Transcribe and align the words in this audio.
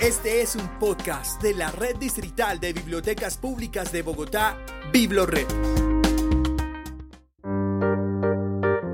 Este 0.00 0.42
es 0.42 0.56
un 0.56 0.68
podcast 0.78 1.40
de 1.40 1.54
la 1.54 1.70
Red 1.70 1.96
Distrital 1.96 2.58
de 2.58 2.72
Bibliotecas 2.72 3.38
Públicas 3.38 3.92
de 3.92 4.02
Bogotá, 4.02 4.58
Biblored. 4.92 5.46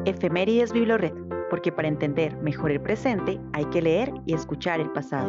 Efemérides 0.04 0.72
Biblored, 0.72 1.12
porque 1.48 1.72
para 1.72 1.88
entender 1.88 2.36
mejor 2.36 2.71
el 2.71 2.80
presente 2.80 3.40
hay 3.54 3.64
que 3.66 3.82
leer 3.82 4.12
y 4.26 4.34
escuchar 4.34 4.78
el 4.78 4.90
pasado. 4.90 5.28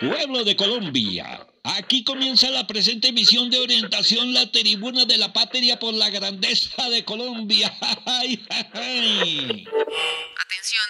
Pueblo 0.00 0.44
de 0.44 0.56
Colombia, 0.56 1.46
aquí 1.76 2.04
comienza 2.04 2.48
la 2.50 2.66
presente 2.66 3.08
emisión 3.08 3.50
de 3.50 3.58
orientación 3.58 4.32
La 4.32 4.50
Tribuna 4.50 5.04
de 5.04 5.18
la 5.18 5.30
Patria 5.32 5.78
por 5.78 5.92
la 5.94 6.10
Grandeza 6.10 6.88
de 6.88 7.04
Colombia. 7.04 7.68
Atención, 7.80 9.64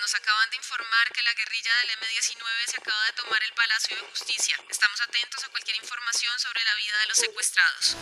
nos 0.01 0.15
acaban 0.15 0.49
de 0.51 0.57
informar 0.57 1.13
que 1.15 1.23
la 1.23 1.35
guerrilla 1.35 1.71
del 1.83 1.91
M-19 1.91 2.41
se 2.67 2.77
acaba 2.77 3.07
de 3.07 3.13
tomar 3.23 3.43
el 3.43 3.53
Palacio 3.53 3.97
de 3.97 4.03
Justicia. 4.03 4.57
Estamos 4.69 5.01
atentos 5.01 5.43
a 5.45 5.49
cualquier 5.49 5.77
información 5.77 6.39
sobre 6.39 6.63
la 6.65 6.75
vida 6.75 6.99
de 7.03 7.09
los 7.09 7.19
secuestrados. 7.19 7.97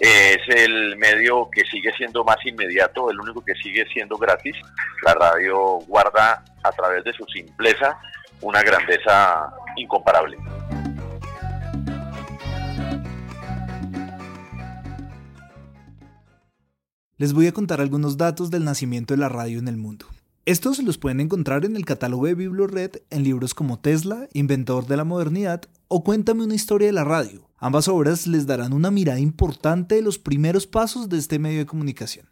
Es 0.00 0.38
el 0.48 0.96
medio 0.96 1.50
que 1.52 1.62
sigue 1.66 1.92
siendo 1.92 2.24
más 2.24 2.38
inmediato, 2.46 3.10
el 3.10 3.20
único 3.20 3.44
que 3.44 3.54
sigue 3.56 3.86
siendo 3.92 4.16
gratis. 4.16 4.56
La 5.04 5.12
radio 5.12 5.78
guarda 5.86 6.42
a 6.62 6.72
través 6.72 7.04
de 7.04 7.12
su 7.12 7.24
simpleza 7.26 7.98
una 8.40 8.62
grandeza 8.62 9.52
incomparable. 9.76 10.38
Les 17.18 17.32
voy 17.32 17.46
a 17.46 17.52
contar 17.52 17.80
algunos 17.80 18.18
datos 18.18 18.50
del 18.50 18.64
nacimiento 18.64 19.14
de 19.14 19.18
la 19.18 19.30
radio 19.30 19.58
en 19.58 19.68
el 19.68 19.78
mundo. 19.78 20.04
Estos 20.44 20.82
los 20.82 20.98
pueden 20.98 21.20
encontrar 21.20 21.64
en 21.64 21.74
el 21.74 21.86
catálogo 21.86 22.26
de 22.26 22.34
Biblored 22.34 23.00
en 23.08 23.22
libros 23.22 23.54
como 23.54 23.78
Tesla, 23.78 24.28
Inventor 24.34 24.86
de 24.86 24.98
la 24.98 25.04
Modernidad 25.04 25.62
o 25.88 26.04
Cuéntame 26.04 26.44
una 26.44 26.54
historia 26.54 26.88
de 26.88 26.92
la 26.92 27.04
radio. 27.04 27.48
Ambas 27.56 27.88
obras 27.88 28.26
les 28.26 28.46
darán 28.46 28.74
una 28.74 28.90
mirada 28.90 29.18
importante 29.18 29.94
de 29.94 30.02
los 30.02 30.18
primeros 30.18 30.66
pasos 30.66 31.08
de 31.08 31.16
este 31.16 31.38
medio 31.38 31.60
de 31.60 31.64
comunicación. 31.64 32.26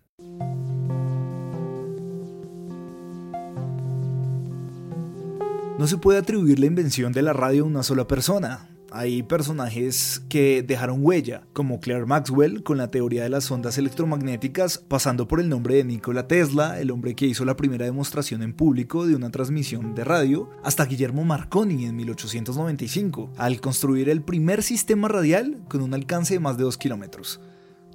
No 5.79 5.87
se 5.87 5.97
puede 5.97 6.19
atribuir 6.19 6.59
la 6.59 6.67
invención 6.67 7.15
de 7.15 7.23
la 7.23 7.33
radio 7.33 7.63
a 7.65 7.69
una 7.69 7.83
sola 7.83 8.07
persona. 8.07 8.69
Hay 8.97 9.25
personajes 9.25 10.23
que 10.29 10.63
dejaron 10.63 11.01
huella, 11.05 11.49
como 11.53 11.81
Claire 11.81 12.07
Maxwell 12.07 12.63
con 12.63 12.79
la 12.79 12.93
teoría 12.93 13.25
de 13.25 13.29
las 13.29 13.51
ondas 13.51 13.77
electromagnéticas, 13.77 14.79
pasando 14.79 15.27
por 15.27 15.41
el 15.41 15.49
nombre 15.49 15.75
de 15.75 15.83
Nikola 15.83 16.29
Tesla, 16.29 16.79
el 16.79 16.93
hombre 16.93 17.17
que 17.17 17.27
hizo 17.27 17.45
la 17.45 17.57
primera 17.57 17.87
demostración 17.87 18.41
en 18.45 18.53
público 18.53 19.05
de 19.05 19.17
una 19.17 19.33
transmisión 19.33 19.97
de 19.97 20.05
radio, 20.05 20.49
hasta 20.63 20.85
Guillermo 20.85 21.25
Marconi 21.25 21.87
en 21.87 21.97
1895, 21.97 23.33
al 23.37 23.61
construir 23.61 24.09
el 24.09 24.23
primer 24.23 24.63
sistema 24.63 25.09
radial 25.09 25.65
con 25.69 25.83
un 25.83 25.93
alcance 25.93 26.35
de 26.35 26.41
más 26.41 26.57
de 26.57 26.63
2 26.63 26.79
kilómetros. 26.79 27.41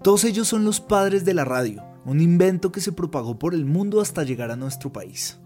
Todos 0.04 0.26
ellos 0.26 0.50
son 0.50 0.66
los 0.66 0.81
padres 0.81 1.24
de 1.24 1.34
la 1.34 1.46
radio, 1.46 1.81
un 2.04 2.20
invento 2.20 2.74
que 2.74 2.81
se 2.81 2.92
propagó 2.92 3.40
por 3.40 3.54
el 3.54 3.64
mundo 3.64 4.02
hasta 4.02 4.26
llegar 4.26 4.52
a 4.52 4.58
nuestro 4.58 4.92
país. 4.92 5.40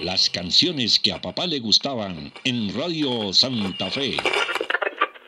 Las 0.00 0.30
canciones 0.30 0.98
que 1.00 1.12
a 1.12 1.20
papá 1.20 1.46
le 1.46 1.58
gustaban 1.58 2.32
en 2.44 2.72
Radio 2.78 3.32
Santa 3.32 3.90
Fe. 3.90 4.16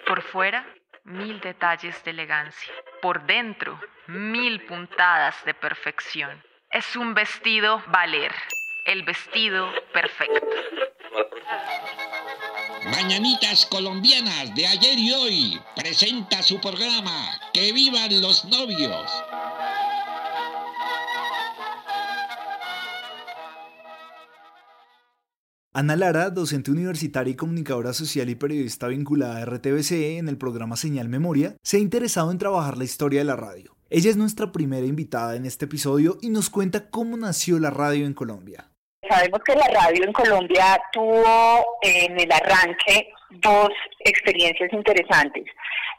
Por 0.07 0.23
fuera, 0.23 0.65
mil 1.05 1.41
detalles 1.41 2.03
de 2.05 2.13
elegancia. 2.13 2.73
Por 3.03 3.27
dentro, 3.27 3.81
mil 4.07 4.65
puntadas 4.67 5.35
de 5.45 5.55
perfección. 5.55 6.43
Es 6.71 6.95
un 6.95 7.15
vestido 7.15 7.83
valer. 7.89 8.33
El 8.87 9.03
vestido 9.03 9.73
perfecto. 9.93 10.47
Mañanitas 12.85 13.67
colombianas 13.67 14.55
de 14.55 14.67
ayer 14.67 14.99
y 14.99 15.13
hoy 15.13 15.61
presenta 15.75 16.43
su 16.43 16.61
programa 16.61 17.41
Que 17.53 17.73
vivan 17.73 18.21
los 18.21 18.45
novios. 18.45 19.11
Ana 25.81 25.97
Lara, 25.97 26.29
docente 26.29 26.71
universitaria 26.71 27.33
y 27.33 27.37
comunicadora 27.37 27.95
social 27.95 28.29
y 28.29 28.35
periodista 28.35 28.87
vinculada 28.89 29.39
a 29.39 29.47
RTBC 29.47 30.19
en 30.19 30.29
el 30.29 30.37
programa 30.37 30.77
Señal 30.77 31.09
Memoria, 31.09 31.55
se 31.63 31.79
ha 31.79 31.81
interesado 31.81 32.31
en 32.31 32.37
trabajar 32.37 32.77
la 32.77 32.85
historia 32.85 33.21
de 33.21 33.25
la 33.25 33.35
radio. 33.35 33.75
Ella 33.89 34.11
es 34.11 34.19
nuestra 34.19 34.53
primera 34.53 34.85
invitada 34.85 35.37
en 35.37 35.47
este 35.47 35.65
episodio 35.65 36.19
y 36.21 36.29
nos 36.29 36.51
cuenta 36.51 36.91
cómo 36.91 37.17
nació 37.17 37.59
la 37.59 37.71
radio 37.71 38.05
en 38.05 38.13
Colombia. 38.13 38.69
Sabemos 39.09 39.41
que 39.43 39.55
la 39.55 39.69
radio 39.69 40.05
en 40.05 40.13
Colombia 40.13 40.79
tuvo 40.93 41.65
en 41.81 42.21
el 42.21 42.31
arranque 42.31 43.15
dos 43.43 43.71
experiencias 44.01 44.71
interesantes. 44.75 45.45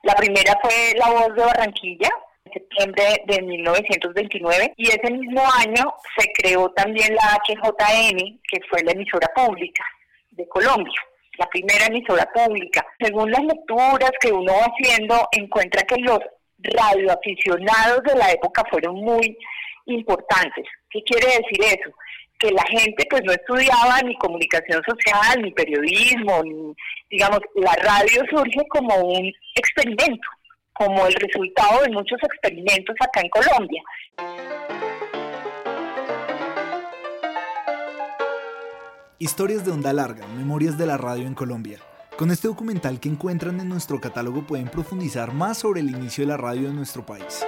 La 0.03 0.13
primera 0.13 0.59
fue 0.61 0.93
La 0.95 1.09
Voz 1.09 1.33
de 1.35 1.41
Barranquilla, 1.41 2.09
septiembre 2.53 3.03
de 3.28 3.41
1929, 3.41 4.73
y 4.78 4.87
ese 4.87 5.11
mismo 5.11 5.41
año 5.58 5.93
se 6.17 6.31
creó 6.34 6.70
también 6.72 7.16
la 7.16 7.37
HJN, 7.47 8.40
que 8.47 8.59
fue 8.70 8.84
la 8.84 8.91
emisora 8.91 9.28
pública 9.35 9.84
de 10.31 10.47
Colombia 10.47 11.02
la 11.41 11.47
primera 11.47 11.85
emisora 11.87 12.29
pública. 12.34 12.85
Según 12.99 13.31
las 13.31 13.41
lecturas 13.41 14.11
que 14.20 14.31
uno 14.31 14.53
va 14.53 14.66
haciendo, 14.66 15.28
encuentra 15.31 15.81
que 15.84 15.97
los 15.97 16.20
radioaficionados 16.59 18.03
de 18.03 18.16
la 18.16 18.31
época 18.31 18.64
fueron 18.70 18.96
muy 18.96 19.37
importantes. 19.85 20.66
¿Qué 20.90 21.02
quiere 21.03 21.28
decir 21.28 21.79
eso? 21.79 21.90
Que 22.37 22.52
la 22.52 22.64
gente 22.64 23.05
pues 23.09 23.23
no 23.23 23.31
estudiaba 23.31 24.02
ni 24.03 24.16
comunicación 24.17 24.81
social, 24.87 25.41
ni 25.41 25.52
periodismo, 25.52 26.43
ni, 26.43 26.73
digamos, 27.09 27.40
la 27.55 27.73
radio 27.73 28.22
surge 28.29 28.67
como 28.70 28.96
un 28.97 29.31
experimento, 29.55 30.28
como 30.73 31.06
el 31.06 31.14
resultado 31.14 31.82
de 31.82 31.90
muchos 31.90 32.20
experimentos 32.23 32.96
acá 33.00 33.22
en 33.22 33.29
Colombia. 33.29 33.84
Historias 39.20 39.64
de 39.64 39.72
onda 39.72 39.94
larga, 39.94 40.26
memorias 40.28 40.78
de 40.78 40.88
la 40.88 40.97
radio 40.97 41.28
en 41.28 41.35
Colombia. 41.35 41.79
Con 42.18 42.32
este 42.32 42.47
documental 42.47 43.00
que 43.00 43.09
encuentran 43.09 43.59
en 43.59 43.70
nuestro 43.70 44.02
catálogo 44.02 44.46
pueden 44.46 44.68
profundizar 44.68 45.34
más 45.34 45.59
sobre 45.59 45.82
el 45.82 45.90
inicio 45.90 46.23
de 46.23 46.29
la 46.29 46.38
radio 46.38 46.70
en 46.70 46.76
nuestro 46.76 47.06
país. 47.06 47.46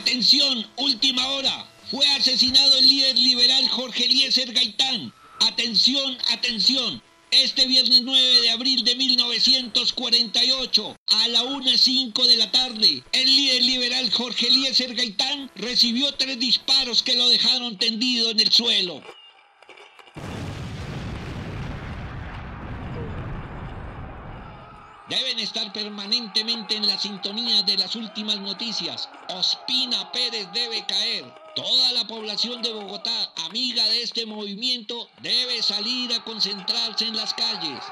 Atención, 0.00 0.64
última 0.76 1.26
hora. 1.30 1.66
Fue 1.90 2.06
asesinado 2.16 2.78
el 2.78 2.88
líder 2.88 3.16
liberal 3.16 3.68
Jorge 3.68 4.04
Eliezer 4.04 4.52
Gaitán. 4.52 5.12
Atención, 5.40 6.16
atención. 6.30 7.02
Este 7.30 7.66
viernes 7.66 8.02
9 8.02 8.40
de 8.40 8.50
abril 8.50 8.84
de 8.84 8.94
1948, 8.94 10.96
a 11.06 11.28
la 11.28 11.42
1.05 11.42 12.24
de 12.24 12.36
la 12.36 12.50
tarde, 12.50 13.02
el 13.12 13.26
líder 13.26 13.62
liberal 13.62 14.10
Jorge 14.12 14.46
Eliezer 14.46 14.94
Gaitán 14.94 15.50
recibió 15.56 16.12
tres 16.14 16.38
disparos 16.38 17.02
que 17.02 17.16
lo 17.16 17.28
dejaron 17.28 17.78
tendido 17.78 18.30
en 18.30 18.40
el 18.40 18.52
suelo. 18.52 19.02
Deben 25.08 25.38
estar 25.38 25.72
permanentemente 25.72 26.74
en 26.74 26.84
la 26.88 26.98
sintonía 26.98 27.62
de 27.62 27.76
las 27.76 27.94
últimas 27.94 28.40
noticias. 28.40 29.08
Ospina 29.28 30.10
Pérez 30.10 30.48
debe 30.52 30.84
caer. 30.84 31.32
Toda 31.54 31.92
la 31.92 32.04
población 32.08 32.60
de 32.60 32.72
Bogotá, 32.72 33.32
amiga 33.46 33.84
de 33.84 34.02
este 34.02 34.26
movimiento, 34.26 35.08
debe 35.22 35.62
salir 35.62 36.12
a 36.12 36.24
concentrarse 36.24 37.06
en 37.06 37.16
las 37.16 37.32
calles. 37.34 37.84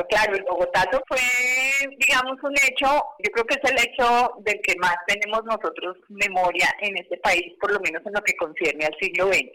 Pero 0.00 0.08
claro, 0.08 0.34
el 0.34 0.44
Bogotazo 0.44 1.02
fue, 1.06 1.18
digamos, 1.98 2.38
un 2.42 2.54
hecho, 2.54 2.86
yo 3.18 3.30
creo 3.32 3.44
que 3.44 3.58
es 3.62 3.70
el 3.70 3.78
hecho 3.78 4.32
del 4.38 4.58
que 4.62 4.74
más 4.76 4.96
tenemos 5.06 5.44
nosotros 5.44 5.98
memoria 6.08 6.68
en 6.80 6.96
este 6.96 7.18
país, 7.18 7.52
por 7.60 7.70
lo 7.70 7.80
menos 7.80 8.00
en 8.06 8.14
lo 8.14 8.22
que 8.22 8.34
concierne 8.36 8.86
al 8.86 8.96
siglo 8.98 9.26
XX. 9.26 9.50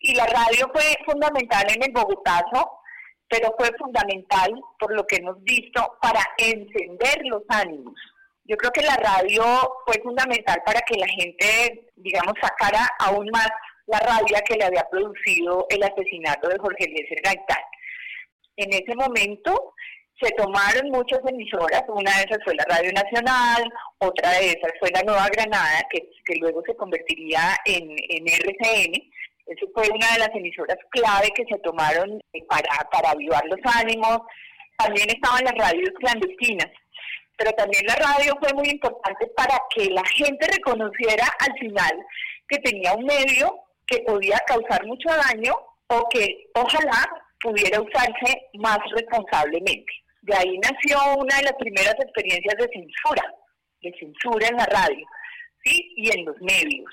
Y 0.00 0.14
la 0.14 0.24
radio 0.24 0.70
fue 0.72 0.84
fundamental 1.04 1.66
en 1.68 1.82
el 1.82 1.92
Bogotazo, 1.92 2.80
pero 3.28 3.54
fue 3.58 3.70
fundamental, 3.78 4.58
por 4.78 4.94
lo 4.94 5.06
que 5.06 5.16
hemos 5.16 5.42
visto, 5.42 5.98
para 6.00 6.22
encender 6.38 7.20
los 7.24 7.42
ánimos. 7.50 7.94
Yo 8.44 8.56
creo 8.56 8.70
que 8.72 8.82
la 8.82 8.96
radio 8.96 9.44
fue 9.84 10.00
fundamental 10.02 10.62
para 10.64 10.80
que 10.80 10.96
la 10.96 11.08
gente, 11.08 11.90
digamos, 11.96 12.32
sacara 12.40 12.88
aún 13.00 13.28
más 13.30 13.50
la 13.86 13.98
rabia 14.00 14.40
que 14.46 14.56
le 14.56 14.64
había 14.64 14.88
producido 14.88 15.66
el 15.68 15.82
asesinato 15.82 16.48
de 16.48 16.58
Jorge 16.58 16.84
Eliezer 16.84 17.20
Gaitán. 17.22 17.64
En 18.58 18.72
ese 18.72 18.94
momento 18.96 19.74
se 20.20 20.30
tomaron 20.32 20.90
muchas 20.90 21.20
emisoras, 21.28 21.84
una 21.86 22.10
de 22.16 22.24
esas 22.24 22.38
fue 22.42 22.56
la 22.56 22.64
Radio 22.68 22.90
Nacional, 22.92 23.72
otra 23.98 24.32
de 24.32 24.48
esas 24.50 24.72
fue 24.80 24.90
la 24.90 25.02
Nueva 25.02 25.28
Granada, 25.28 25.86
que, 25.90 26.02
luego 26.40 26.60
se 26.66 26.74
convertiría 26.74 27.56
en, 27.64 27.88
en 27.88 28.26
RCN. 28.26 28.94
Esa 29.46 29.66
fue 29.72 29.88
una 29.94 30.12
de 30.12 30.18
las 30.18 30.34
emisoras 30.34 30.76
clave 30.90 31.30
que 31.36 31.44
se 31.44 31.58
tomaron 31.60 32.20
eh, 32.32 32.44
para, 32.48 32.68
para 32.90 33.10
avivar 33.10 33.44
los 33.46 33.60
ánimos. 33.76 34.18
También 34.76 35.08
estaban 35.08 35.44
las 35.44 35.54
radios 35.54 35.90
clandestinas, 36.00 36.70
pero 37.36 37.52
también 37.52 37.86
la 37.86 37.94
radio 37.94 38.36
fue 38.40 38.52
muy 38.54 38.70
importante 38.70 39.24
para 39.36 39.56
que 39.70 39.88
la 39.90 40.04
gente 40.04 40.48
reconociera 40.48 41.26
al 41.38 41.58
final 41.60 41.92
que 42.48 42.58
tenía 42.58 42.92
un 42.92 43.04
medio 43.04 43.54
que 43.86 44.00
podía 44.00 44.38
causar 44.46 44.84
mucho 44.84 45.08
daño 45.10 45.54
o 45.86 46.08
que 46.08 46.50
ojalá 46.54 47.08
pudiera 47.40 47.80
usarse 47.80 48.42
más 48.54 48.78
responsablemente. 48.94 49.92
De 50.22 50.34
ahí 50.34 50.58
nació 50.58 50.98
una 51.16 51.36
de 51.36 51.44
las 51.44 51.54
primeras 51.58 51.94
experiencias 52.00 52.54
de 52.58 52.68
censura, 52.72 53.22
de 53.82 53.94
censura 53.98 54.48
en 54.48 54.56
la 54.56 54.66
radio, 54.66 55.06
¿sí? 55.64 55.92
Y 55.96 56.10
en 56.10 56.24
los 56.24 56.36
medios. 56.40 56.92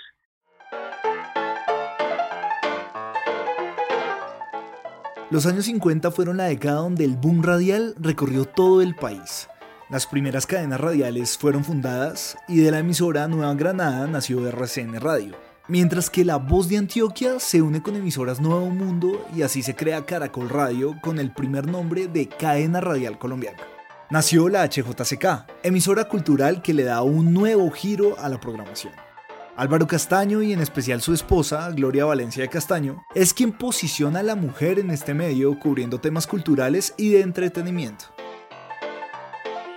Los 5.31 5.47
años 5.47 5.65
50 5.65 6.12
fueron 6.12 6.38
la 6.38 6.45
década 6.45 6.75
donde 6.75 7.03
el 7.03 7.15
boom 7.15 7.44
radial 7.44 7.95
recorrió 8.00 8.45
todo 8.45 8.81
el 8.81 8.95
país. 8.95 9.50
Las 9.89 10.06
primeras 10.06 10.45
cadenas 10.45 10.80
radiales 10.80 11.38
fueron 11.38 11.63
fundadas 11.63 12.38
y 12.48 12.62
de 12.62 12.71
la 12.71 12.80
emisora 12.80 13.27
Nueva 13.27 13.53
Granada 13.56 14.07
nació 14.07 14.48
RCN 14.48 15.00
Radio. 15.01 15.36
Mientras 15.67 16.12
que 16.12 16.23
La 16.23 16.35
Voz 16.35 16.69
de 16.69 16.77
Antioquia 16.77 17.39
se 17.39 17.63
une 17.63 17.81
con 17.81 17.95
emisoras 17.95 18.39
Nuevo 18.39 18.69
Mundo 18.69 19.25
y 19.35 19.41
así 19.41 19.63
se 19.63 19.75
crea 19.75 20.06
Caracol 20.06 20.47
Radio 20.47 20.95
con 21.01 21.17
el 21.17 21.31
primer 21.31 21.65
nombre 21.65 22.07
de 22.07 22.29
Cadena 22.29 22.81
Radial 22.81 23.17
Colombiana. 23.17 23.63
Nació 24.12 24.47
la 24.47 24.63
HJCK, 24.63 25.63
emisora 25.63 26.07
cultural 26.07 26.62
que 26.62 26.75
le 26.75 26.83
da 26.83 27.01
un 27.01 27.33
nuevo 27.33 27.71
giro 27.71 28.15
a 28.19 28.29
la 28.29 28.39
programación. 28.39 28.94
Álvaro 29.57 29.88
Castaño 29.88 30.44
y 30.44 30.53
en 30.53 30.62
especial 30.62 31.01
su 31.01 31.15
esposa, 31.15 31.71
Gloria 31.71 32.06
Valencia 32.06 32.44
de 32.44 32.50
Castaño, 32.50 33.03
es 33.15 33.33
quien 33.33 33.51
posiciona 33.51 34.19
a 34.19 34.23
la 34.23 34.35
mujer 34.35 34.77
en 34.77 34.91
este 34.91 35.15
medio 35.15 35.57
cubriendo 35.57 36.00
temas 36.00 36.27
culturales 36.27 36.94
y 36.95 37.09
de 37.09 37.21
entretenimiento. 37.21 38.06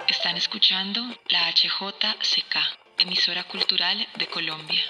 Están 0.07 0.37
escuchando 0.37 1.01
la 1.31 1.51
HJCK, 1.51 2.57
emisora 2.99 3.45
cultural 3.45 4.07
de 4.19 4.27
Colombia, 4.27 4.83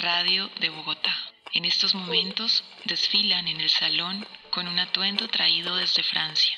Radio 0.00 0.48
de 0.60 0.70
Bogotá. 0.70 1.10
En 1.54 1.64
estos 1.64 1.92
momentos 1.92 2.62
desfilan 2.84 3.48
en 3.48 3.60
el 3.60 3.68
salón 3.68 4.24
con 4.52 4.68
un 4.68 4.78
atuendo 4.78 5.26
traído 5.26 5.74
desde 5.74 6.04
Francia. 6.04 6.52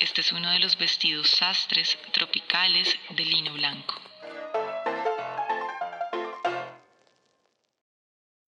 Este 0.00 0.22
es 0.22 0.32
uno 0.32 0.50
de 0.50 0.60
los 0.60 0.78
vestidos 0.78 1.28
sastres 1.28 1.98
tropicales 2.14 2.88
de 3.14 3.24
lino 3.24 3.52
blanco. 3.52 3.94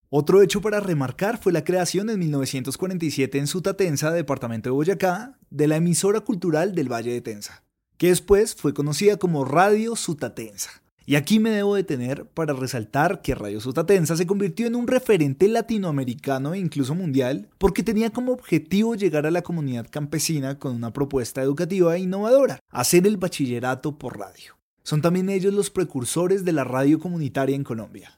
Otro 0.09 0.41
hecho 0.41 0.61
para 0.61 0.79
remarcar 0.79 1.37
fue 1.37 1.53
la 1.53 1.63
creación 1.63 2.09
en 2.09 2.17
1947 2.17 3.37
en 3.37 3.45
Sutatensa, 3.45 4.09
departamento 4.09 4.69
de 4.69 4.73
Boyacá, 4.73 5.37
de 5.51 5.67
la 5.67 5.75
emisora 5.75 6.21
cultural 6.21 6.73
del 6.73 6.91
Valle 6.91 7.13
de 7.13 7.21
Tensa, 7.21 7.63
que 7.97 8.07
después 8.07 8.55
fue 8.55 8.73
conocida 8.73 9.17
como 9.17 9.45
Radio 9.45 9.95
Sutatensa. 9.95 10.81
Y 11.09 11.15
aquí 11.15 11.39
me 11.39 11.49
debo 11.49 11.73
detener 11.73 12.27
para 12.35 12.53
resaltar 12.53 13.23
que 13.23 13.33
Radio 13.33 13.59
Sutatensa 13.59 14.15
se 14.15 14.27
convirtió 14.27 14.67
en 14.67 14.75
un 14.75 14.85
referente 14.85 15.47
latinoamericano 15.47 16.53
e 16.53 16.59
incluso 16.59 16.93
mundial 16.93 17.49
porque 17.57 17.81
tenía 17.81 18.11
como 18.11 18.31
objetivo 18.31 18.93
llegar 18.93 19.25
a 19.25 19.31
la 19.31 19.41
comunidad 19.41 19.87
campesina 19.89 20.59
con 20.59 20.75
una 20.75 20.93
propuesta 20.93 21.41
educativa 21.41 21.95
e 21.95 22.01
innovadora, 22.01 22.59
hacer 22.69 23.07
el 23.07 23.17
bachillerato 23.17 23.97
por 23.97 24.19
radio. 24.19 24.55
Son 24.83 25.01
también 25.01 25.31
ellos 25.31 25.51
los 25.51 25.71
precursores 25.71 26.45
de 26.45 26.53
la 26.53 26.63
radio 26.63 26.99
comunitaria 26.99 27.55
en 27.55 27.63
Colombia. 27.63 28.11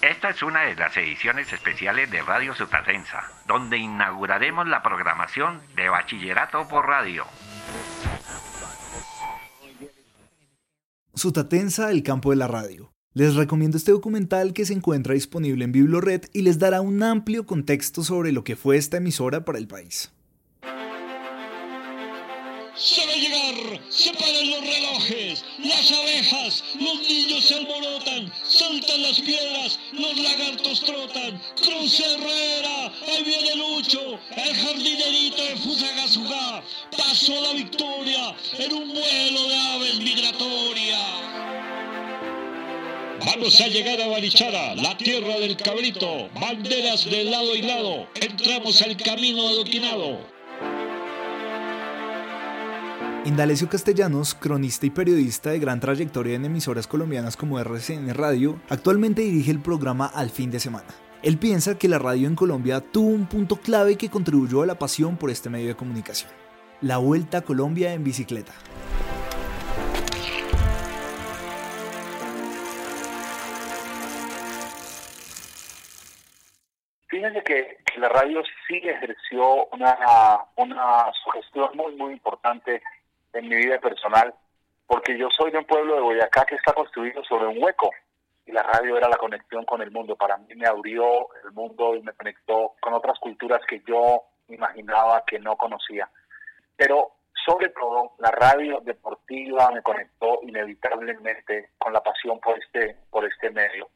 Esta 0.00 0.30
es 0.30 0.42
una 0.42 0.62
de 0.62 0.74
las 0.74 0.96
ediciones 0.96 1.52
especiales 1.52 2.10
de 2.10 2.22
Radio 2.22 2.54
Sutatensa, 2.54 3.24
donde 3.46 3.76
inauguraremos 3.76 4.66
la 4.68 4.82
programación 4.82 5.60
de 5.74 5.90
Bachillerato 5.90 6.66
por 6.66 6.86
Radio. 6.86 7.26
Sutatensa, 11.16 11.90
el 11.92 12.02
campo 12.02 12.28
de 12.28 12.36
la 12.36 12.46
radio. 12.46 12.92
Les 13.14 13.36
recomiendo 13.36 13.78
este 13.78 13.90
documental 13.90 14.52
que 14.52 14.66
se 14.66 14.74
encuentra 14.74 15.14
disponible 15.14 15.64
en 15.64 15.72
Biblored 15.72 16.26
y 16.34 16.42
les 16.42 16.58
dará 16.58 16.82
un 16.82 17.02
amplio 17.02 17.46
contexto 17.46 18.04
sobre 18.04 18.32
lo 18.32 18.44
que 18.44 18.54
fue 18.54 18.76
esta 18.76 18.98
emisora 18.98 19.42
para 19.42 19.56
el 19.56 19.66
país. 19.66 20.12
Las 25.08 25.92
abejas, 25.92 26.64
los 26.80 27.08
niños 27.08 27.44
se 27.44 27.54
alborotan, 27.54 28.32
saltan 28.42 29.02
las 29.02 29.20
piedras, 29.20 29.78
los 29.92 30.16
lagartos 30.18 30.80
trotan, 30.80 31.40
Cruz 31.62 32.00
Herrera, 32.00 32.92
ahí 33.06 33.22
viene 33.22 33.54
Lucho, 33.54 34.18
el 34.36 34.54
jardinerito 34.56 35.44
de 35.44 35.56
Fusagasugá, 35.56 36.64
pasó 36.96 37.40
la 37.40 37.52
victoria 37.52 38.34
en 38.58 38.72
un 38.72 38.88
vuelo 38.88 39.48
de 39.48 39.54
aves 39.54 39.98
migratoria. 39.98 40.98
Vamos 43.24 43.60
a 43.60 43.68
llegar 43.68 44.00
a 44.00 44.08
Barichara, 44.08 44.74
la 44.74 44.96
tierra 44.96 45.38
del 45.38 45.56
cabrito, 45.56 46.28
banderas 46.40 47.04
de 47.04 47.24
lado 47.24 47.54
y 47.54 47.62
lado, 47.62 48.08
entramos 48.20 48.82
al 48.82 48.96
camino 48.96 49.46
adoquinado. 49.46 50.35
Indalecio 53.26 53.68
Castellanos, 53.68 54.36
cronista 54.36 54.86
y 54.86 54.90
periodista 54.90 55.50
de 55.50 55.58
gran 55.58 55.80
trayectoria 55.80 56.36
en 56.36 56.44
emisoras 56.44 56.86
colombianas 56.86 57.36
como 57.36 57.58
RCN 57.58 58.14
Radio, 58.14 58.60
actualmente 58.68 59.22
dirige 59.22 59.50
el 59.50 59.60
programa 59.60 60.06
Al 60.06 60.30
fin 60.30 60.52
de 60.52 60.60
semana. 60.60 60.86
Él 61.24 61.36
piensa 61.36 61.76
que 61.76 61.88
la 61.88 61.98
radio 61.98 62.28
en 62.28 62.36
Colombia 62.36 62.80
tuvo 62.80 63.08
un 63.08 63.26
punto 63.26 63.56
clave 63.56 63.96
que 63.98 64.10
contribuyó 64.10 64.62
a 64.62 64.66
la 64.66 64.78
pasión 64.78 65.16
por 65.16 65.30
este 65.30 65.50
medio 65.50 65.66
de 65.66 65.74
comunicación. 65.74 66.30
La 66.80 66.98
Vuelta 66.98 67.38
a 67.38 67.42
Colombia 67.42 67.94
en 67.94 68.04
bicicleta. 68.04 68.52
Fíjense 77.08 77.42
que, 77.42 77.78
la 77.96 78.10
radio 78.10 78.42
sí 78.68 78.76
ejerció 78.84 79.66
una, 79.72 79.96
una 80.56 81.06
sugestión 81.24 81.70
muy, 81.74 81.96
muy 81.96 82.12
importante 82.12 82.82
en 83.38 83.48
mi 83.48 83.56
vida 83.56 83.78
personal, 83.78 84.34
porque 84.86 85.16
yo 85.18 85.28
soy 85.36 85.50
de 85.50 85.58
un 85.58 85.64
pueblo 85.64 85.94
de 85.94 86.00
Boyacá 86.00 86.44
que 86.44 86.54
está 86.54 86.72
construido 86.72 87.22
sobre 87.24 87.46
un 87.46 87.62
hueco 87.62 87.90
y 88.46 88.52
la 88.52 88.62
radio 88.62 88.96
era 88.96 89.08
la 89.08 89.16
conexión 89.16 89.64
con 89.64 89.82
el 89.82 89.90
mundo. 89.90 90.16
Para 90.16 90.36
mí 90.36 90.54
me 90.54 90.66
abrió 90.66 91.28
el 91.44 91.52
mundo 91.52 91.96
y 91.96 92.02
me 92.02 92.12
conectó 92.12 92.74
con 92.80 92.94
otras 92.94 93.18
culturas 93.18 93.60
que 93.68 93.82
yo 93.86 94.22
imaginaba 94.48 95.24
que 95.26 95.38
no 95.40 95.56
conocía. 95.56 96.08
Pero 96.76 97.12
sobre 97.44 97.70
todo 97.70 98.12
la 98.18 98.30
radio 98.30 98.80
deportiva 98.80 99.70
me 99.72 99.82
conectó 99.82 100.40
inevitablemente 100.42 101.70
con 101.78 101.92
la 101.92 102.00
pasión 102.02 102.38
por 102.40 102.58
este, 102.58 102.96
por 103.10 103.24
este 103.24 103.50
medio. 103.50 103.88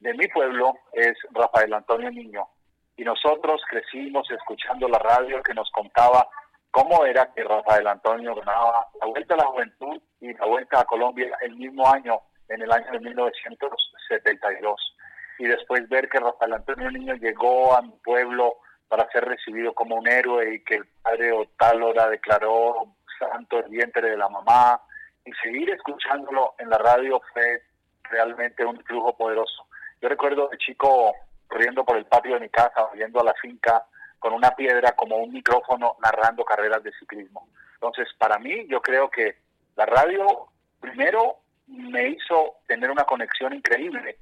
De 0.00 0.14
mi 0.14 0.26
pueblo 0.28 0.74
es 0.92 1.14
Rafael 1.30 1.74
Antonio 1.74 2.10
Niño 2.10 2.48
y 2.96 3.04
nosotros 3.04 3.60
crecimos 3.68 4.30
escuchando 4.30 4.88
la 4.88 4.98
radio 4.98 5.42
que 5.42 5.54
nos 5.54 5.70
contaba 5.70 6.28
cómo 6.70 7.04
era 7.04 7.32
que 7.34 7.44
Rafael 7.44 7.86
Antonio 7.86 8.34
ganaba 8.34 8.86
la 9.00 9.06
Vuelta 9.06 9.34
a 9.34 9.38
la 9.38 9.46
Juventud 9.46 10.00
y 10.20 10.32
la 10.34 10.46
Vuelta 10.46 10.80
a 10.80 10.84
Colombia 10.84 11.36
el 11.40 11.56
mismo 11.56 11.88
año, 11.90 12.20
en 12.48 12.62
el 12.62 12.72
año 12.72 12.90
de 12.92 13.00
1972. 13.00 14.94
Y 15.38 15.46
después 15.46 15.88
ver 15.88 16.08
que 16.08 16.18
Rafael 16.18 16.54
Antonio 16.54 16.90
Niño 16.90 17.14
llegó 17.14 17.76
a 17.76 17.82
mi 17.82 17.92
pueblo 18.04 18.56
para 18.88 19.08
ser 19.10 19.24
recibido 19.24 19.74
como 19.74 19.96
un 19.96 20.08
héroe 20.08 20.54
y 20.54 20.64
que 20.64 20.76
el 20.76 20.86
padre 21.02 21.32
Otálora 21.32 22.08
declaró 22.08 22.94
santo 23.18 23.58
el 23.58 23.68
vientre 23.68 24.10
de 24.10 24.16
la 24.16 24.28
mamá 24.28 24.80
y 25.24 25.32
seguir 25.42 25.70
escuchándolo 25.70 26.54
en 26.58 26.70
la 26.70 26.78
radio 26.78 27.20
fue 27.32 27.62
realmente 28.04 28.64
un 28.64 28.82
flujo 28.84 29.16
poderoso. 29.16 29.66
Yo 30.00 30.08
recuerdo 30.08 30.48
de 30.48 30.58
chico 30.58 31.14
corriendo 31.46 31.84
por 31.84 31.96
el 31.96 32.06
patio 32.06 32.34
de 32.34 32.40
mi 32.40 32.48
casa, 32.48 32.88
yendo 32.94 33.20
a 33.20 33.24
la 33.24 33.34
finca 33.34 33.84
con 34.18 34.32
una 34.32 34.50
piedra 34.52 34.92
como 34.92 35.16
un 35.16 35.32
micrófono 35.32 35.96
narrando 36.02 36.44
carreras 36.44 36.82
de 36.82 36.92
ciclismo. 36.92 37.48
Entonces, 37.74 38.08
para 38.18 38.38
mí, 38.38 38.66
yo 38.68 38.80
creo 38.80 39.08
que 39.10 39.36
la 39.76 39.86
radio 39.86 40.48
primero 40.80 41.40
me 41.66 42.08
hizo 42.08 42.56
tener 42.66 42.90
una 42.90 43.04
conexión 43.04 43.52
increíble 43.54 44.18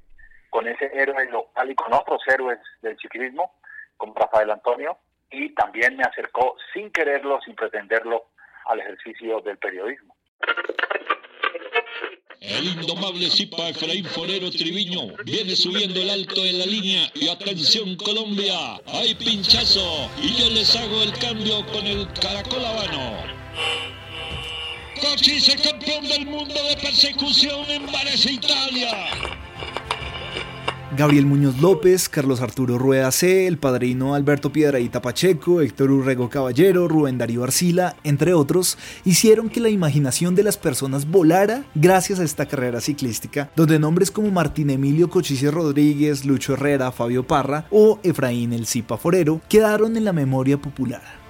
con 0.49 0.67
ese 0.67 0.91
héroe 0.93 1.25
local 1.29 1.71
y 1.71 1.75
con 1.75 1.93
otros 1.93 2.21
héroes 2.27 2.59
del 2.81 2.97
ciclismo 2.97 3.53
con 3.95 4.13
Rafael 4.15 4.51
Antonio 4.51 4.97
y 5.29 5.53
también 5.55 5.97
me 5.97 6.03
acercó 6.03 6.55
sin 6.73 6.91
quererlo, 6.91 7.39
sin 7.41 7.55
pretenderlo, 7.55 8.27
al 8.65 8.79
ejercicio 8.81 9.39
del 9.41 9.57
periodismo. 9.57 10.16
El 12.39 12.65
indomable 12.65 13.31
Zipa 13.31 13.69
Efraín 13.69 14.05
Forero 14.05 14.51
Triviño 14.51 15.07
viene 15.25 15.55
subiendo 15.55 15.99
el 15.99 16.09
alto 16.09 16.43
de 16.43 16.53
la 16.53 16.65
línea 16.67 17.11
y 17.15 17.27
atención 17.29 17.95
Colombia, 17.95 18.79
hay 18.85 19.15
pinchazo 19.15 20.09
y 20.21 20.35
yo 20.35 20.49
les 20.51 20.75
hago 20.75 21.01
el 21.01 21.13
cambio 21.13 21.65
con 21.67 21.87
el 21.87 22.07
caracol 22.13 22.63
habano. 22.63 23.23
Cochise 25.01 25.55
campeón 25.57 26.07
del 26.07 26.27
mundo 26.27 26.61
de 26.63 26.77
persecución 26.77 27.69
en 27.69 27.91
Varese, 27.91 28.33
Italia. 28.33 29.46
Gabriel 30.97 31.27
Muñoz 31.27 31.61
López, 31.61 32.09
Carlos 32.09 32.41
Arturo 32.41 32.79
Rueda 32.79 33.11
C, 33.11 33.45
el 33.45 33.59
padrino 33.59 34.15
Alberto 34.15 34.51
Piedraíta 34.51 34.99
Pacheco, 34.99 35.61
Héctor 35.61 35.91
Urrego 35.91 36.27
Caballero, 36.27 36.87
Rubén 36.87 37.19
Darío 37.19 37.43
Arcila, 37.43 37.95
entre 38.03 38.33
otros, 38.33 38.79
hicieron 39.05 39.49
que 39.49 39.59
la 39.59 39.69
imaginación 39.69 40.33
de 40.33 40.41
las 40.41 40.57
personas 40.57 41.07
volara 41.07 41.65
gracias 41.75 42.19
a 42.19 42.23
esta 42.23 42.47
carrera 42.47 42.81
ciclística, 42.81 43.51
donde 43.55 43.77
nombres 43.77 44.09
como 44.09 44.31
Martín 44.31 44.71
Emilio 44.71 45.07
Cochise 45.07 45.51
Rodríguez, 45.51 46.25
Lucho 46.25 46.53
Herrera, 46.53 46.91
Fabio 46.91 47.27
Parra 47.27 47.67
o 47.69 47.99
Efraín 48.01 48.51
El 48.51 48.65
Cipa 48.65 48.97
Forero 48.97 49.39
quedaron 49.47 49.97
en 49.97 50.03
la 50.03 50.13
memoria 50.13 50.57
popular. 50.57 51.26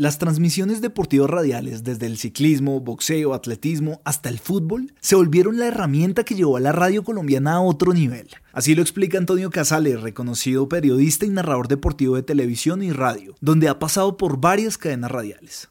Las 0.00 0.18
transmisiones 0.18 0.80
deportivas 0.80 1.28
radiales, 1.28 1.84
desde 1.84 2.06
el 2.06 2.16
ciclismo, 2.16 2.80
boxeo, 2.80 3.34
atletismo 3.34 4.00
hasta 4.06 4.30
el 4.30 4.38
fútbol, 4.38 4.94
se 4.98 5.14
volvieron 5.14 5.58
la 5.58 5.66
herramienta 5.66 6.24
que 6.24 6.34
llevó 6.34 6.56
a 6.56 6.60
la 6.60 6.72
radio 6.72 7.04
colombiana 7.04 7.56
a 7.56 7.60
otro 7.60 7.92
nivel. 7.92 8.30
Así 8.54 8.74
lo 8.74 8.80
explica 8.80 9.18
Antonio 9.18 9.50
Casale, 9.50 9.98
reconocido 9.98 10.70
periodista 10.70 11.26
y 11.26 11.28
narrador 11.28 11.68
deportivo 11.68 12.16
de 12.16 12.22
televisión 12.22 12.82
y 12.82 12.92
radio, 12.92 13.34
donde 13.42 13.68
ha 13.68 13.78
pasado 13.78 14.16
por 14.16 14.40
varias 14.40 14.78
cadenas 14.78 15.10
radiales. 15.10 15.68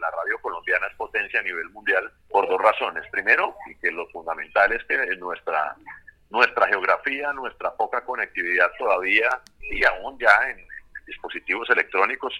La 0.00 0.10
radio 0.10 0.40
colombiana 0.42 0.88
es 0.90 0.96
potencia 0.96 1.38
a 1.38 1.44
nivel 1.44 1.70
mundial 1.70 2.02
por 2.30 2.48
dos 2.48 2.60
razones. 2.60 3.04
Primero, 3.12 3.54
y 3.70 3.76
que 3.76 3.92
lo 3.92 4.08
fundamental 4.08 4.72
es 4.72 4.82
que 4.88 5.16
nuestra, 5.18 5.76
nuestra 6.30 6.66
geografía, 6.66 7.32
nuestra 7.32 7.72
poca 7.76 8.04
conectividad 8.04 8.72
todavía 8.76 9.40
y 9.70 9.84
aún 9.84 10.18
ya 10.18 10.50
en 10.50 10.66
dispositivos 11.06 11.70
electrónicos 11.70 12.34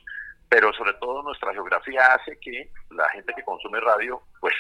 pero 0.48 0.72
sobre 0.72 0.94
todo 0.94 1.22
nuestra 1.22 1.52
geografía 1.52 2.14
hace 2.14 2.38
que 2.40 2.70
la 2.90 3.08
gente 3.10 3.32
que 3.34 3.44
consume 3.44 3.80
radio 3.80 4.22
pues 4.40 4.54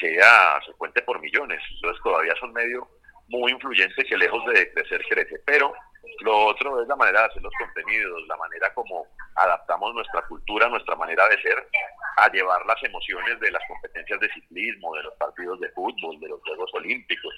sea 0.00 0.60
se 0.64 0.72
cuente 0.74 1.02
por 1.02 1.20
millones. 1.20 1.60
Entonces 1.76 2.02
todavía 2.02 2.34
son 2.40 2.52
medio 2.52 2.88
muy 3.28 3.52
influyente 3.52 4.04
que 4.04 4.16
lejos 4.16 4.44
de 4.46 4.70
crecer 4.72 5.02
crece 5.08 5.40
pero 5.46 5.72
lo 6.20 6.46
otro 6.46 6.82
es 6.82 6.88
la 6.88 6.96
manera 6.96 7.20
de 7.20 7.26
hacer 7.26 7.42
los 7.42 7.52
contenidos 7.58 8.28
la 8.28 8.36
manera 8.36 8.70
como 8.74 9.06
adaptamos 9.36 9.94
nuestra 9.94 10.20
cultura 10.26 10.68
nuestra 10.68 10.94
manera 10.94 11.26
de 11.28 11.40
ser 11.40 11.66
a 12.16 12.30
llevar 12.30 12.64
las 12.66 12.82
emociones 12.82 13.40
de 13.40 13.50
las 13.50 13.62
competencias 13.66 14.20
de 14.20 14.32
ciclismo 14.32 14.94
de 14.94 15.02
los 15.04 15.14
partidos 15.14 15.58
de 15.60 15.68
fútbol 15.70 16.18
de 16.20 16.28
los 16.28 16.40
Juegos 16.42 16.70
Olímpicos. 16.74 17.34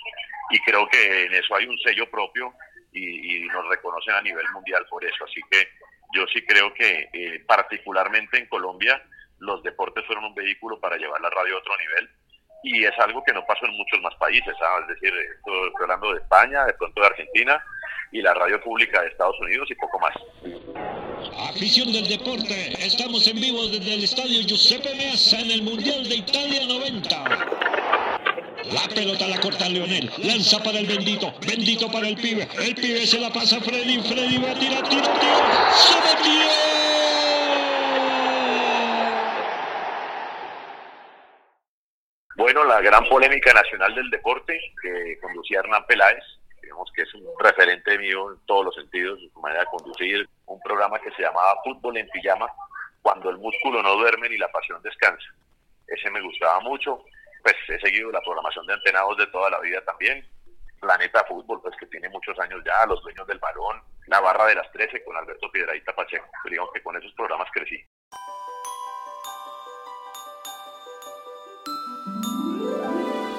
Y 0.51 0.59
creo 0.61 0.89
que 0.89 1.25
en 1.25 1.35
eso 1.35 1.55
hay 1.55 1.67
un 1.67 1.79
sello 1.79 2.09
propio 2.11 2.53
y, 2.93 3.45
y 3.45 3.49
nos 3.49 3.67
reconocen 3.69 4.15
a 4.15 4.23
nivel 4.23 4.47
mundial 4.53 4.85
por 4.89 5.05
eso. 5.05 5.25
Así 5.25 5.41
que 5.51 5.69
yo 6.15 6.25
sí 6.33 6.45
creo 6.45 6.73
que 6.75 7.09
eh, 7.13 7.45
particularmente 7.47 8.39
en 8.39 8.47
Colombia 8.47 9.03
los 9.39 9.63
deportes 9.63 10.05
fueron 10.07 10.25
un 10.25 10.35
vehículo 10.35 10.81
para 10.81 10.97
llevar 10.97 11.21
la 11.21 11.31
radio 11.31 11.57
a 11.57 11.59
otro 11.59 11.77
nivel 11.77 12.09
y 12.63 12.85
es 12.85 12.99
algo 12.99 13.23
que 13.25 13.33
no 13.33 13.45
pasó 13.47 13.67
en 13.67 13.77
muchos 13.77 14.01
más 14.01 14.15
países, 14.17 14.53
es 14.53 14.89
decir, 14.89 15.13
estoy 15.37 15.71
hablando 15.83 16.13
de 16.13 16.21
España, 16.21 16.65
de 16.65 16.75
pronto 16.75 17.01
de 17.01 17.07
Argentina 17.07 17.65
y 18.11 18.23
la 18.23 18.35
radio 18.35 18.61
pública 18.63 19.03
de 19.03 19.09
Estados 19.09 19.39
Unidos 19.41 19.69
y 19.71 19.75
poco 19.77 20.01
más. 20.01 20.15
Afición 21.51 21.93
del 21.93 22.09
deporte, 22.09 22.73
estamos 22.85 23.27
en 23.29 23.41
vivo 23.41 23.67
desde 23.69 23.95
el 23.95 24.05
estadio 24.05 24.43
Giuseppe 24.43 24.95
Meazza 24.97 25.39
en 25.41 25.51
el 25.51 25.63
Mundial 25.63 26.09
de 26.09 26.17
Italia 26.17 26.67
90. 26.67 27.86
La 28.73 28.83
pelota 28.93 29.29
la 29.29 29.39
corta 29.41 29.69
Leonel. 29.69 30.11
Lanza 30.25 30.59
para 30.63 30.79
el 30.79 30.87
bendito. 30.87 31.33
Bendito 31.47 31.91
para 31.91 32.09
el 32.09 32.17
pibe. 32.17 32.49
El 32.59 32.75
pibe 32.75 33.07
se 33.07 33.21
la 33.21 33.33
pasa 33.33 33.59
a 33.59 33.61
Freddy. 33.61 34.01
Freddy 34.03 34.39
va 34.39 34.51
a 34.51 34.59
tirar, 34.59 34.89
tiro, 34.89 35.03
tiro. 35.03 35.37
¡Se 35.73 36.01
metió! 36.01 36.47
Bueno, 42.37 42.65
la 42.65 42.81
gran 42.81 43.09
polémica 43.09 43.53
nacional 43.53 43.95
del 43.95 44.11
deporte 44.11 44.59
que 44.83 45.19
conducía 45.21 45.61
Hernán 45.61 45.87
Peláez, 45.87 46.25
digamos 46.61 46.91
que 46.95 47.03
es 47.03 47.15
un 47.15 47.25
referente 47.39 47.97
mío 47.99 48.33
en 48.33 48.39
todos 48.47 48.65
los 48.65 48.75
sentidos, 48.75 49.21
su 49.33 49.41
manera 49.41 49.61
de 49.61 49.67
conducir, 49.67 50.29
un 50.47 50.61
programa 50.61 50.99
que 50.99 51.11
se 51.13 51.23
llamaba 51.23 51.61
Fútbol 51.65 51.99
en 51.99 52.09
Pijama, 52.09 52.47
cuando 53.01 53.31
el 53.31 53.39
músculo 53.39 53.83
no 53.83 53.95
duerme 53.95 54.29
ni 54.29 54.39
la 54.39 54.49
pasión 54.49 54.83
descansa. 54.83 55.27
Ese 55.87 56.11
me 56.11 56.21
gustaba 56.21 56.61
mucho 56.61 57.05
pues 57.47 57.55
he 57.69 57.79
seguido 57.79 58.11
la 58.11 58.21
programación 58.23 58.67
de 58.67 58.73
antenados 58.73 59.17
de 59.19 59.27
toda 59.29 59.49
la 59.51 59.61
vida 59.61 59.81
también. 59.85 60.27
Planeta 60.81 61.25
Fútbol, 61.29 61.63
pues 61.63 61.77
que 61.79 61.87
tiene 61.87 62.09
muchos 62.09 62.37
años 62.41 62.61
ya, 62.67 62.85
Los 62.87 63.01
Dueños 63.03 63.25
del 63.29 63.39
Balón, 63.39 63.81
La 64.09 64.21
Barra 64.21 64.47
de 64.47 64.57
las 64.57 64.71
13 64.73 65.05
con 65.05 65.17
Alberto 65.17 65.49
Piedraíta 65.53 65.95
Pacheco. 65.95 66.27
Digamos 66.51 66.73
que 66.73 66.83
con 66.83 66.97
esos 66.97 67.13
programas 67.13 67.49
crecí. 67.53 67.81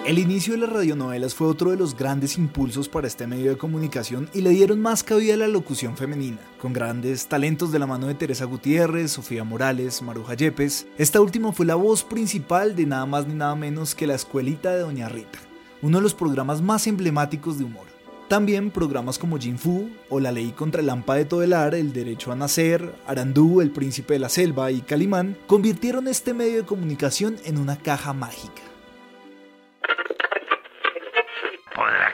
El 0.08 0.20
inicio 0.20 0.54
de 0.54 0.60
las 0.60 0.70
radionovelas 0.70 1.36
fue 1.36 1.48
otro 1.48 1.72
de 1.72 1.76
los 1.76 1.94
grandes 1.94 2.38
impulsos 2.38 2.88
para 2.88 3.08
este 3.08 3.28
medio 3.28 3.52
de 3.52 3.58
comunicación 3.58 4.30
y 4.34 4.40
le 4.40 4.52
dieron 4.52 4.80
más 4.80 5.04
cabida 5.04 5.34
a 5.34 5.38
la 5.38 5.50
locución 5.50 5.98
femenina, 5.98 6.38
con 6.62 6.72
grandes 6.72 7.28
talentos 7.28 7.74
de 7.74 7.80
la 7.80 7.88
mano 7.88 8.08
de 8.08 8.16
Teresa 8.16 8.46
Gutiérrez, 8.46 9.12
Sofía 9.12 9.44
Morales, 9.44 10.02
Maruja 10.02 10.36
Yepes. 10.36 10.88
Esta 10.98 11.20
última 11.20 11.52
fue 11.52 11.66
la 11.66 11.76
voz 11.76 12.06
principal 12.06 12.74
de 12.74 12.86
nada 12.86 13.06
más 13.06 13.28
ni 13.28 13.34
nada 13.34 13.54
menos 13.56 13.96
que 13.96 14.08
La 14.08 14.16
Escuelita 14.16 14.74
de 14.74 14.80
Doña 14.80 15.10
Rita, 15.10 15.40
uno 15.82 15.98
de 15.98 16.04
los 16.04 16.14
programas 16.14 16.62
más 16.62 16.88
emblemáticos 16.88 17.58
de 17.58 17.66
humor. 17.66 17.88
También 18.30 18.72
programas 18.72 19.20
como 19.20 19.38
Jin 19.38 19.58
Fu 19.58 19.90
o 20.10 20.22
La 20.22 20.32
Ley 20.32 20.52
contra 20.52 20.80
el 20.80 20.88
Lampa 20.88 21.16
de 21.16 21.26
Todelar, 21.26 21.76
El 21.76 21.92
Derecho 21.92 22.32
a 22.32 22.36
Nacer, 22.38 22.96
Arandú, 23.08 23.60
El 23.60 23.72
Príncipe 23.72 24.14
de 24.14 24.20
la 24.20 24.30
Selva 24.30 24.72
y 24.72 24.80
Calimán 24.80 25.36
convirtieron 25.48 26.08
este 26.08 26.34
medio 26.34 26.56
de 26.56 26.66
comunicación 26.66 27.36
en 27.44 27.58
una 27.58 27.76
caja 27.76 28.14
mágica. 28.14 28.67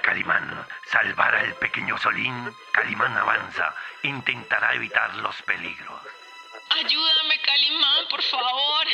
Calimán 0.02 0.66
salvar 0.92 1.34
al 1.36 1.54
pequeño 1.56 1.98
Solín, 1.98 2.34
Calimán 2.74 3.16
avanza, 3.18 3.74
intentará 4.04 4.76
evitar 4.76 5.16
los 5.16 5.42
peligros. 5.44 6.02
Ayúdame, 6.70 7.40
Calimán, 7.46 8.08
por 8.10 8.22
favor. 8.22 8.88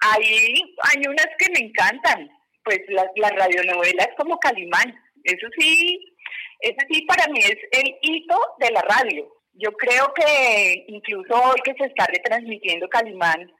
Hay, 0.00 0.76
hay 0.82 1.06
unas 1.08 1.26
que 1.38 1.50
me 1.52 1.66
encantan, 1.66 2.30
pues 2.64 2.78
las, 2.88 3.06
las 3.16 3.32
radionovelas 3.32 4.08
como 4.16 4.38
Calimán. 4.38 4.94
Eso 5.24 5.46
sí, 5.58 6.14
eso 6.60 6.78
sí 6.90 7.02
para 7.02 7.26
mí 7.28 7.40
es 7.40 7.58
el 7.72 7.98
hito 8.02 8.40
de 8.58 8.70
la 8.70 8.82
radio. 8.82 9.28
Yo 9.54 9.72
creo 9.72 10.14
que 10.14 10.84
incluso 10.86 11.34
hoy 11.34 11.60
que 11.64 11.74
se 11.74 11.86
está 11.86 12.06
retransmitiendo 12.06 12.88
Calimán 12.88 13.52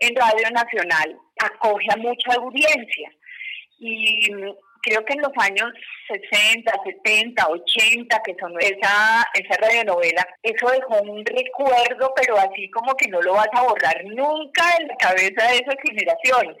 en 0.00 0.16
Radio 0.16 0.50
Nacional, 0.50 1.18
acoge 1.38 1.86
a 1.92 1.96
mucha 1.96 2.34
audiencia. 2.34 3.10
Y 3.78 4.30
creo 4.86 5.04
que 5.04 5.14
en 5.14 5.22
los 5.22 5.32
años 5.38 5.72
60, 6.08 6.72
70, 6.84 7.48
80, 7.48 8.22
que 8.22 8.36
son 8.38 8.52
esa, 8.60 9.26
esa 9.34 9.56
radionovela, 9.60 10.26
eso 10.42 10.70
dejó 10.70 11.02
un 11.02 11.24
recuerdo, 11.24 12.12
pero 12.14 12.36
así 12.38 12.70
como 12.70 12.94
que 12.94 13.08
no 13.08 13.20
lo 13.20 13.34
vas 13.34 13.48
a 13.52 13.62
borrar 13.62 14.04
nunca 14.04 14.62
en 14.80 14.88
la 14.88 14.96
cabeza 14.96 15.50
de 15.50 15.56
esa 15.56 15.74
generación. 15.82 16.56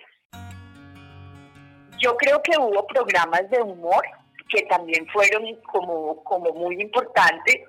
Yo 1.98 2.16
creo 2.16 2.42
que 2.42 2.58
hubo 2.58 2.86
programas 2.88 3.48
de 3.50 3.62
humor 3.62 4.04
que 4.48 4.62
también 4.62 5.06
fueron 5.08 5.56
como, 5.62 6.22
como 6.24 6.52
muy 6.52 6.80
importantes, 6.80 7.60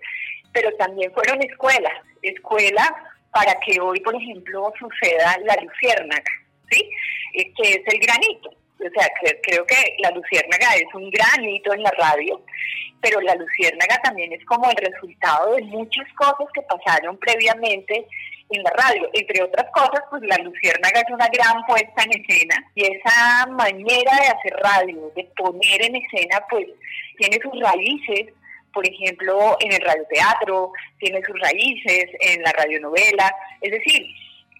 pero 0.51 0.71
también 0.77 1.11
fueron 1.13 1.41
escuelas, 1.41 1.93
escuelas 2.21 2.89
para 3.31 3.59
que 3.59 3.79
hoy, 3.79 3.99
por 4.01 4.15
ejemplo, 4.15 4.71
suceda 4.79 5.37
la 5.43 5.55
luciérnaga, 5.61 6.31
¿sí? 6.71 6.89
Eh, 7.33 7.53
que 7.55 7.69
es 7.69 7.81
el 7.85 7.99
granito. 7.99 8.49
O 8.79 8.89
sea, 8.99 9.09
creo 9.43 9.65
que 9.65 9.95
la 9.99 10.11
luciérnaga 10.11 10.75
es 10.75 10.93
un 10.93 11.09
gran 11.09 11.43
hito 11.43 11.73
en 11.73 11.83
la 11.83 11.91
radio, 11.91 12.41
pero 13.01 13.19
la 13.21 13.35
luciérnaga 13.35 13.97
también 14.03 14.31
es 14.33 14.43
como 14.45 14.69
el 14.69 14.77
resultado 14.77 15.55
de 15.55 15.63
muchas 15.63 16.07
cosas 16.13 16.47
que 16.53 16.61
pasaron 16.61 17.17
previamente 17.17 18.05
en 18.49 18.63
la 18.63 18.71
radio. 18.71 19.09
Entre 19.13 19.43
otras 19.43 19.65
cosas, 19.71 20.03
pues 20.09 20.21
la 20.23 20.37
luciérnaga 20.37 21.01
es 21.01 21.11
una 21.11 21.27
gran 21.27 21.65
puesta 21.65 22.03
en 22.03 22.21
escena 22.21 22.55
y 22.75 22.85
esa 22.85 23.47
manera 23.47 24.11
de 24.21 24.27
hacer 24.27 24.53
radio, 24.61 25.11
de 25.15 25.23
poner 25.35 25.81
en 25.83 25.95
escena, 25.95 26.43
pues 26.49 26.67
tiene 27.17 27.39
sus 27.41 27.59
raíces 27.59 28.33
por 28.73 28.87
ejemplo, 28.87 29.57
en 29.59 29.73
el 29.73 29.81
radioteatro, 29.81 30.71
tiene 30.99 31.19
sus 31.25 31.39
raíces 31.39 32.05
en 32.19 32.43
la 32.43 32.51
radionovela. 32.51 33.35
Es 33.59 33.71
decir, 33.71 34.05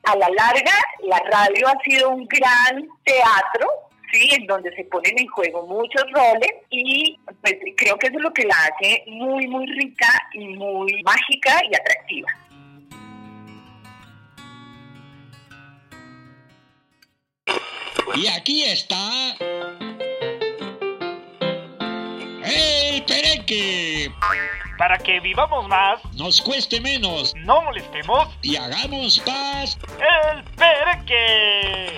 a 0.05 0.15
la 0.15 0.27
larga, 0.29 0.73
la 1.03 1.19
radio 1.19 1.67
ha 1.67 1.83
sido 1.83 2.09
un 2.09 2.25
gran 2.27 2.87
teatro 3.03 3.69
¿sí? 4.11 4.29
en 4.33 4.45
donde 4.47 4.73
se 4.75 4.83
ponen 4.85 5.17
en 5.17 5.27
juego 5.27 5.65
muchos 5.65 6.03
roles 6.11 6.51
y 6.69 7.17
pues, 7.41 7.55
creo 7.75 7.97
que 7.97 8.07
eso 8.07 8.17
es 8.17 8.23
lo 8.23 8.33
que 8.33 8.45
la 8.45 8.55
hace 8.55 9.03
muy, 9.07 9.47
muy 9.47 9.65
rica 9.67 10.07
y 10.33 10.47
muy 10.47 11.01
mágica 11.03 11.61
y 11.69 11.75
atractiva. 11.75 12.29
Y 18.15 18.27
aquí 18.27 18.63
está 18.63 19.35
el 22.43 23.03
pereque. 23.03 24.11
Para 24.77 24.97
que 24.97 25.19
vivamos 25.19 25.67
más, 25.67 25.99
nos 26.15 26.41
cueste 26.41 26.79
menos, 26.81 27.33
no 27.35 27.61
molestemos 27.61 28.27
y 28.41 28.55
hagamos 28.55 29.19
paz. 29.19 29.77
El 29.99 30.43
pereque. 30.55 31.97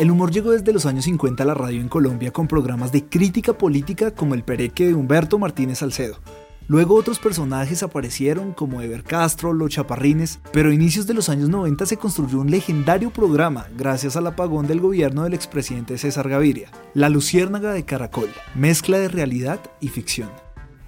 El 0.00 0.10
humor 0.10 0.30
llegó 0.30 0.52
desde 0.52 0.72
los 0.72 0.86
años 0.86 1.04
50 1.04 1.42
a 1.42 1.46
la 1.46 1.52
radio 1.52 1.78
en 1.78 1.90
Colombia 1.90 2.30
con 2.30 2.48
programas 2.48 2.90
de 2.90 3.04
crítica 3.04 3.52
política 3.52 4.12
como 4.12 4.32
El 4.32 4.44
Pereque 4.44 4.86
de 4.86 4.94
Humberto 4.94 5.38
Martínez 5.38 5.80
Salcedo. 5.80 6.20
Luego 6.68 6.94
otros 6.94 7.18
personajes 7.18 7.82
aparecieron 7.82 8.54
como 8.54 8.80
Ever 8.80 9.04
Castro, 9.04 9.52
Los 9.52 9.72
Chaparrines, 9.72 10.38
pero 10.54 10.70
a 10.70 10.74
inicios 10.74 11.06
de 11.06 11.12
los 11.12 11.28
años 11.28 11.50
90 11.50 11.84
se 11.84 11.98
construyó 11.98 12.40
un 12.40 12.50
legendario 12.50 13.10
programa 13.10 13.66
gracias 13.76 14.16
al 14.16 14.26
apagón 14.26 14.66
del 14.66 14.80
gobierno 14.80 15.24
del 15.24 15.34
expresidente 15.34 15.98
César 15.98 16.30
Gaviria, 16.30 16.70
La 16.94 17.10
Luciérnaga 17.10 17.74
de 17.74 17.84
Caracol, 17.84 18.30
mezcla 18.54 18.98
de 18.98 19.08
realidad 19.08 19.60
y 19.82 19.88
ficción. 19.88 20.30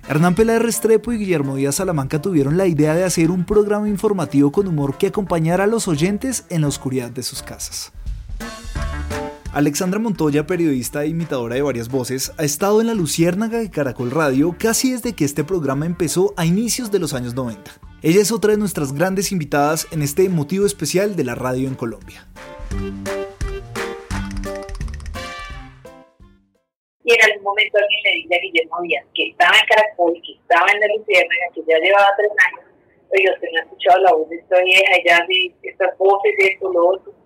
Hernán 0.08 0.34
Peláez 0.34 0.62
Restrepo 0.62 1.12
y 1.12 1.18
Guillermo 1.18 1.56
Díaz 1.56 1.74
Salamanca 1.74 2.22
tuvieron 2.22 2.56
la 2.56 2.66
idea 2.66 2.94
de 2.94 3.04
hacer 3.04 3.30
un 3.30 3.44
programa 3.44 3.90
informativo 3.90 4.50
con 4.52 4.68
humor 4.68 4.96
que 4.96 5.08
acompañara 5.08 5.64
a 5.64 5.66
los 5.66 5.86
oyentes 5.86 6.46
en 6.48 6.62
la 6.62 6.68
oscuridad 6.68 7.10
de 7.10 7.22
sus 7.22 7.42
casas. 7.42 7.92
Alexandra 9.52 10.00
Montoya, 10.00 10.46
periodista 10.46 11.04
e 11.04 11.08
imitadora 11.08 11.56
de 11.56 11.60
varias 11.60 11.90
voces, 11.90 12.32
ha 12.38 12.42
estado 12.42 12.80
en 12.80 12.86
la 12.86 12.94
Luciérnaga 12.94 13.58
de 13.58 13.70
Caracol 13.70 14.10
Radio 14.10 14.56
casi 14.58 14.92
desde 14.92 15.14
que 15.14 15.26
este 15.26 15.44
programa 15.44 15.84
empezó 15.84 16.32
a 16.38 16.46
inicios 16.46 16.90
de 16.90 16.98
los 16.98 17.12
años 17.12 17.34
90. 17.34 17.70
Ella 18.00 18.22
es 18.22 18.32
otra 18.32 18.52
de 18.52 18.56
nuestras 18.56 18.94
grandes 18.94 19.30
invitadas 19.30 19.86
en 19.92 20.00
este 20.00 20.26
motivo 20.30 20.64
especial 20.64 21.16
de 21.16 21.24
la 21.24 21.34
radio 21.34 21.68
en 21.68 21.74
Colombia. 21.74 22.26
Y 27.04 27.12
en 27.12 27.22
algún 27.22 27.44
momento 27.44 27.76
alguien 27.76 28.00
le 28.04 28.22
dice 28.22 28.34
a 28.34 28.40
Guillermo 28.40 28.80
Díaz 28.84 29.04
que 29.14 29.28
estaba 29.28 29.52
en 29.52 29.66
Caracol, 29.66 30.14
que 30.24 30.32
estaba 30.32 30.66
en 30.72 30.80
la 30.80 30.86
Luciérnaga, 30.96 31.44
que 31.54 31.60
ya 31.68 31.76
llevaba 31.76 32.08
tres 32.16 32.32
años, 32.48 32.72
oye, 33.10 33.34
usted 33.34 33.48
no 33.52 33.60
ha 33.60 33.62
escuchado 33.64 34.00
la 34.00 34.12
voz 34.14 34.30
de 34.30 34.36
esta 34.36 34.62
vieja, 34.64 34.92
ya 35.04 35.26
de 35.28 35.52
estas 35.68 35.98
voces, 35.98 36.32
de 36.38 36.46
esto, 36.46 36.72
lo 36.72 36.88
otro 36.88 37.21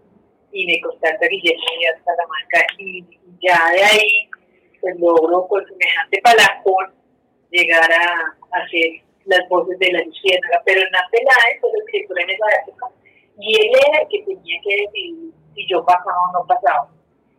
y 0.52 0.66
me 0.66 0.80
constata 0.80 1.26
Guillermo 1.28 1.64
Díaz 1.78 2.00
Salamanca 2.04 2.66
y 2.78 3.04
ya 3.40 3.58
de 3.72 3.82
ahí 3.84 4.30
pues 4.80 4.98
logro 4.98 5.46
con 5.48 5.66
semejante 5.66 6.20
palacón 6.22 6.94
llegar 7.50 7.90
a, 7.92 8.36
hacer 8.52 9.02
las 9.24 9.48
voces 9.48 9.78
de 9.78 9.92
la 9.92 10.02
luciérnaga, 10.02 10.62
pero 10.64 10.80
Hernán 10.80 11.04
Peláez 11.10 11.60
fue 11.60 11.70
el 11.70 11.80
escritor 11.82 12.20
en 12.20 12.30
esa 12.30 12.46
época 12.62 12.86
y 13.38 13.56
él 13.56 13.72
era 13.88 14.00
el 14.02 14.08
que 14.08 14.22
tenía 14.22 14.60
que 14.62 14.76
decidir 14.82 15.32
si 15.54 15.66
yo 15.66 15.84
pasaba 15.84 16.30
o 16.30 16.32
no 16.32 16.46
pasaba. 16.46 16.88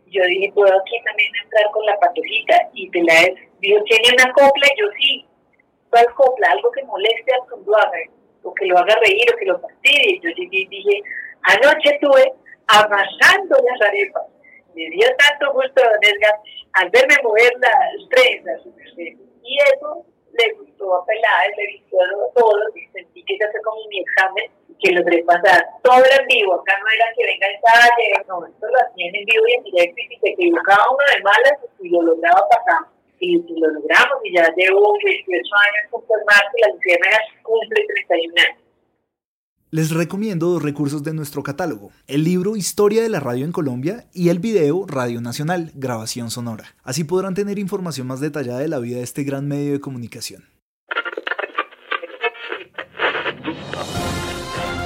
Yo 0.07 0.23
dije, 0.23 0.51
puedo 0.53 0.73
aquí 0.79 0.95
también 1.03 1.31
entrar 1.43 1.71
con 1.71 1.85
la 1.85 1.97
patolita 1.99 2.69
y 2.73 2.89
Peláez 2.89 3.35
dijo, 3.59 3.83
tiene 3.83 4.09
una 4.13 4.33
copla 4.33 4.67
yo 4.77 4.85
sí, 4.99 5.25
¿cuál 5.89 6.05
copla? 6.15 6.49
Algo 6.51 6.71
que 6.71 6.83
moleste 6.83 7.31
al 7.33 7.41
haga 7.41 7.99
o 8.43 8.53
que 8.53 8.65
lo 8.65 8.77
haga 8.77 8.95
reír 9.03 9.25
o 9.33 9.37
que 9.37 9.45
lo 9.45 9.59
fastidie. 9.59 10.19
Yo 10.21 10.29
llegué 10.31 10.59
y 10.59 10.67
dije, 10.67 11.01
anoche 11.43 11.97
tuve 12.01 12.33
amasando 12.67 13.57
las 13.63 13.81
arepas. 13.87 14.23
Me 14.75 14.89
dio 14.89 15.07
tanto 15.17 15.53
gusto 15.53 15.81
a 15.81 15.89
Don 15.89 16.03
Edgar 16.03 16.35
al 16.73 16.89
verme 16.89 17.15
mover 17.23 17.51
las 17.59 18.09
trenzas. 18.09 18.61
Y 19.43 19.57
eso 19.73 20.05
le 20.37 20.53
gustó 20.53 20.95
a 20.95 21.05
Peláez, 21.05 21.55
le 21.57 21.79
gustó 21.79 21.97
a 22.01 22.33
todos, 22.33 22.75
y 22.75 22.85
sentí 22.91 23.23
que 23.23 23.37
ya 23.39 23.49
fue 23.51 23.61
como 23.61 23.81
mi 23.89 23.99
examen, 24.01 24.51
que 24.79 24.91
logré 24.91 25.23
pasar. 25.23 25.65
Todo 25.83 26.03
era 26.05 26.21
en 26.21 26.27
vivo, 26.27 26.53
acá 26.53 26.77
no 26.79 26.85
era 26.93 27.05
que 27.15 27.25
venga 27.25 27.47
el 27.47 27.59
talle, 27.61 28.25
no, 28.27 28.45
esto 28.45 28.67
lo 28.67 28.77
hacían 28.77 29.15
en 29.15 29.25
vivo 29.25 29.43
y 29.47 29.53
en 29.53 29.63
directo, 29.63 29.97
y 29.97 30.07
si 30.07 30.19
se 30.19 30.29
equivocaba 30.29 30.91
uno 30.91 31.03
de 31.15 31.23
malas, 31.23 31.57
y 31.79 31.89
lo 31.89 32.01
lograba 32.01 32.47
pasar. 32.49 32.85
Y, 33.19 33.41
lo 33.59 33.67
logramos, 33.69 34.17
y 34.23 34.35
ya 34.35 34.45
llevo 34.55 34.93
18 34.99 35.33
años 35.33 35.83
con 35.89 36.05
formar, 36.05 36.43
y 36.55 36.61
la 36.61 36.67
Luciana 36.69 37.09
cumple 37.41 37.85
31 38.05 38.33
años. 38.37 38.66
Les 39.69 39.91
recomiendo 39.91 40.47
dos 40.47 40.63
recursos 40.63 41.03
de 41.03 41.13
nuestro 41.13 41.43
catálogo, 41.43 41.91
el 42.07 42.23
libro 42.23 42.55
Historia 42.55 43.03
de 43.03 43.09
la 43.09 43.19
Radio 43.19 43.43
en 43.43 43.51
Colombia 43.51 44.07
y 44.13 44.29
el 44.29 44.39
video 44.39 44.85
Radio 44.87 45.19
Nacional, 45.19 45.73
grabación 45.75 46.31
sonora. 46.31 46.73
Así 46.83 47.03
podrán 47.03 47.33
tener 47.33 47.59
información 47.59 48.07
más 48.07 48.21
detallada 48.21 48.59
de 48.59 48.69
la 48.69 48.79
vida 48.79 48.99
de 48.99 49.03
este 49.03 49.25
gran 49.25 49.45
medio 49.45 49.73
de 49.73 49.81
comunicación. 49.81 50.45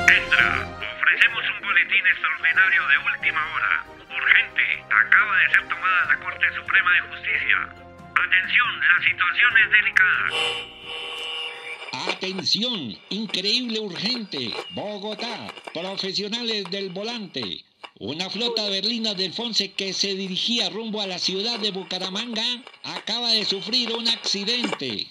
Entra, 0.10 0.66
ofrecemos 0.98 1.44
un 1.46 1.62
boletín 1.62 2.02
extraordinario 2.02 2.82
de 2.90 2.98
última 3.06 3.42
hora. 3.54 3.86
Urgente, 4.10 4.66
acaba 4.90 5.38
de 5.38 5.48
ser 5.54 5.62
tomada 5.70 6.10
la 6.10 6.18
Corte 6.26 6.46
Suprema 6.58 6.90
de 6.90 7.02
Justicia. 7.06 7.70
Atención, 8.18 8.72
la 8.82 8.98
situación 8.98 9.52
es 9.62 9.70
delicada. 9.78 10.26
Atención, 12.10 12.98
increíble 13.10 13.80
urgente. 13.80 14.54
Bogotá, 14.72 15.54
profesionales 15.74 16.64
del 16.72 16.90
volante. 16.90 17.64
Una 18.00 18.30
flota 18.30 18.68
berlina 18.70 19.14
del 19.14 19.34
Fonse 19.34 19.74
que 19.74 19.94
se 19.94 20.16
dirigía 20.16 20.70
rumbo 20.72 21.02
a 21.02 21.08
la 21.08 21.20
ciudad 21.20 21.60
de 21.60 21.72
Bucaramanga 21.72 22.44
acaba 22.84 23.30
de 23.30 23.46
sufrir 23.46 23.94
un 23.94 24.08
accidente. 24.08 25.08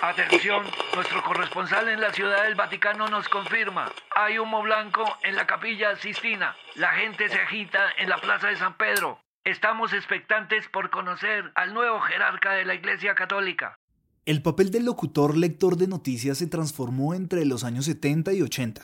Atención, 0.00 0.64
nuestro 0.94 1.22
corresponsal 1.22 1.88
en 1.88 2.00
la 2.00 2.12
Ciudad 2.12 2.44
del 2.44 2.54
Vaticano 2.54 3.08
nos 3.08 3.28
confirma. 3.28 3.92
Hay 4.14 4.38
humo 4.38 4.62
blanco 4.62 5.04
en 5.22 5.36
la 5.36 5.46
capilla 5.46 5.96
Sistina. 5.96 6.56
La 6.76 6.92
gente 6.92 7.28
se 7.28 7.38
agita 7.38 7.92
en 7.98 8.08
la 8.08 8.18
Plaza 8.18 8.48
de 8.48 8.56
San 8.56 8.78
Pedro. 8.78 9.20
Estamos 9.44 9.92
expectantes 9.92 10.68
por 10.68 10.88
conocer 10.88 11.50
al 11.54 11.74
nuevo 11.74 12.00
jerarca 12.00 12.52
de 12.52 12.64
la 12.64 12.74
Iglesia 12.74 13.14
Católica. 13.14 13.78
El 14.28 14.42
papel 14.42 14.70
del 14.70 14.84
locutor 14.84 15.38
lector 15.38 15.78
de 15.78 15.86
noticias 15.86 16.36
se 16.36 16.46
transformó 16.46 17.14
entre 17.14 17.46
los 17.46 17.64
años 17.64 17.86
70 17.86 18.34
y 18.34 18.42
80. 18.42 18.82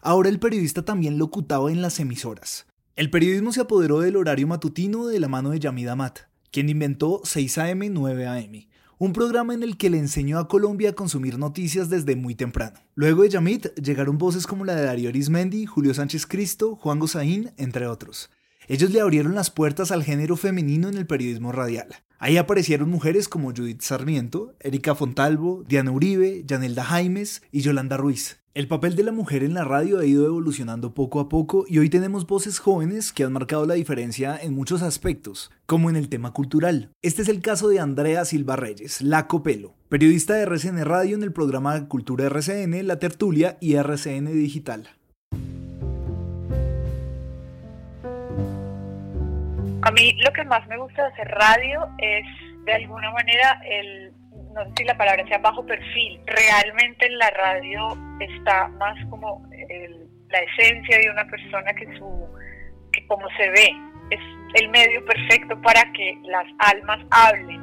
Ahora 0.00 0.30
el 0.30 0.38
periodista 0.38 0.86
también 0.86 1.18
locutaba 1.18 1.70
en 1.70 1.82
las 1.82 2.00
emisoras. 2.00 2.64
El 2.96 3.10
periodismo 3.10 3.52
se 3.52 3.60
apoderó 3.60 4.00
del 4.00 4.16
horario 4.16 4.46
matutino 4.46 5.06
de 5.06 5.20
la 5.20 5.28
mano 5.28 5.50
de 5.50 5.60
Yamid 5.60 5.88
Amat, 5.88 6.20
quien 6.50 6.70
inventó 6.70 7.20
6am 7.24 7.92
9am, 7.92 8.68
un 8.96 9.12
programa 9.12 9.52
en 9.52 9.64
el 9.64 9.76
que 9.76 9.90
le 9.90 9.98
enseñó 9.98 10.38
a 10.38 10.48
Colombia 10.48 10.88
a 10.88 10.94
consumir 10.94 11.38
noticias 11.38 11.90
desde 11.90 12.16
muy 12.16 12.34
temprano. 12.34 12.80
Luego 12.94 13.24
de 13.24 13.28
Yamid 13.28 13.66
llegaron 13.82 14.16
voces 14.16 14.46
como 14.46 14.64
la 14.64 14.76
de 14.76 14.84
Darío 14.86 15.10
Arismendi, 15.10 15.66
Julio 15.66 15.92
Sánchez 15.92 16.26
Cristo, 16.26 16.74
Juan 16.76 17.00
Gozaín, 17.00 17.52
entre 17.58 17.86
otros. 17.86 18.30
Ellos 18.70 18.92
le 18.92 19.00
abrieron 19.00 19.34
las 19.34 19.50
puertas 19.50 19.90
al 19.90 20.04
género 20.04 20.36
femenino 20.36 20.88
en 20.88 20.96
el 20.96 21.04
periodismo 21.04 21.50
radial. 21.50 21.88
Ahí 22.20 22.36
aparecieron 22.36 22.88
mujeres 22.88 23.28
como 23.28 23.50
Judith 23.50 23.80
Sarmiento, 23.80 24.54
Erika 24.60 24.94
Fontalvo, 24.94 25.64
Diana 25.66 25.90
Uribe, 25.90 26.44
Yanelda 26.46 26.84
Jaimes 26.84 27.42
y 27.50 27.62
Yolanda 27.62 27.96
Ruiz. 27.96 28.38
El 28.54 28.68
papel 28.68 28.94
de 28.94 29.02
la 29.02 29.10
mujer 29.10 29.42
en 29.42 29.54
la 29.54 29.64
radio 29.64 29.98
ha 29.98 30.06
ido 30.06 30.24
evolucionando 30.24 30.94
poco 30.94 31.18
a 31.18 31.28
poco 31.28 31.64
y 31.66 31.78
hoy 31.78 31.90
tenemos 31.90 32.28
voces 32.28 32.60
jóvenes 32.60 33.10
que 33.10 33.24
han 33.24 33.32
marcado 33.32 33.66
la 33.66 33.74
diferencia 33.74 34.38
en 34.40 34.54
muchos 34.54 34.82
aspectos, 34.82 35.50
como 35.66 35.90
en 35.90 35.96
el 35.96 36.08
tema 36.08 36.32
cultural. 36.32 36.92
Este 37.02 37.22
es 37.22 37.28
el 37.28 37.40
caso 37.40 37.66
de 37.66 37.80
Andrea 37.80 38.24
Silva 38.24 38.54
Reyes, 38.54 39.02
La 39.02 39.26
Copelo, 39.26 39.74
periodista 39.88 40.34
de 40.34 40.42
RCN 40.42 40.84
Radio 40.84 41.16
en 41.16 41.24
el 41.24 41.32
programa 41.32 41.88
Cultura 41.88 42.26
RCN, 42.26 42.86
La 42.86 43.00
Tertulia 43.00 43.58
y 43.60 43.74
RCN 43.74 44.26
Digital. 44.26 44.99
A 49.82 49.90
mí 49.92 50.12
lo 50.24 50.32
que 50.32 50.44
más 50.44 50.66
me 50.68 50.76
gusta 50.76 51.04
de 51.04 51.12
hacer 51.12 51.28
radio 51.28 51.88
es 51.98 52.24
de 52.64 52.72
alguna 52.72 53.10
manera 53.12 53.60
el 53.64 54.12
no 54.52 54.64
sé 54.64 54.70
si 54.78 54.84
la 54.84 54.96
palabra 54.96 55.26
sea 55.28 55.38
bajo 55.38 55.64
perfil, 55.64 56.20
realmente 56.26 57.06
en 57.06 57.18
la 57.18 57.30
radio 57.30 57.96
está 58.18 58.68
más 58.68 58.96
como 59.08 59.46
la 60.28 60.38
esencia 60.40 60.98
de 60.98 61.10
una 61.10 61.24
persona 61.26 61.72
que 61.74 61.86
su 61.96 62.28
que 62.92 63.06
como 63.06 63.28
se 63.36 63.48
ve 63.50 63.70
es 64.10 64.20
el 64.60 64.68
medio 64.70 65.04
perfecto 65.04 65.60
para 65.62 65.80
que 65.92 66.18
las 66.24 66.46
almas 66.58 66.98
hablen. 67.10 67.60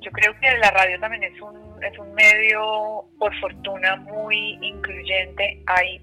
Yo 0.00 0.10
creo 0.12 0.34
que 0.38 0.58
la 0.58 0.70
radio 0.70 1.00
también 1.00 1.24
es 1.24 1.40
un 1.40 1.56
es 1.82 1.98
un 1.98 2.12
medio 2.14 3.04
por 3.18 3.34
fortuna 3.40 3.96
muy 3.96 4.58
incluyente, 4.60 5.62
hay 5.66 6.00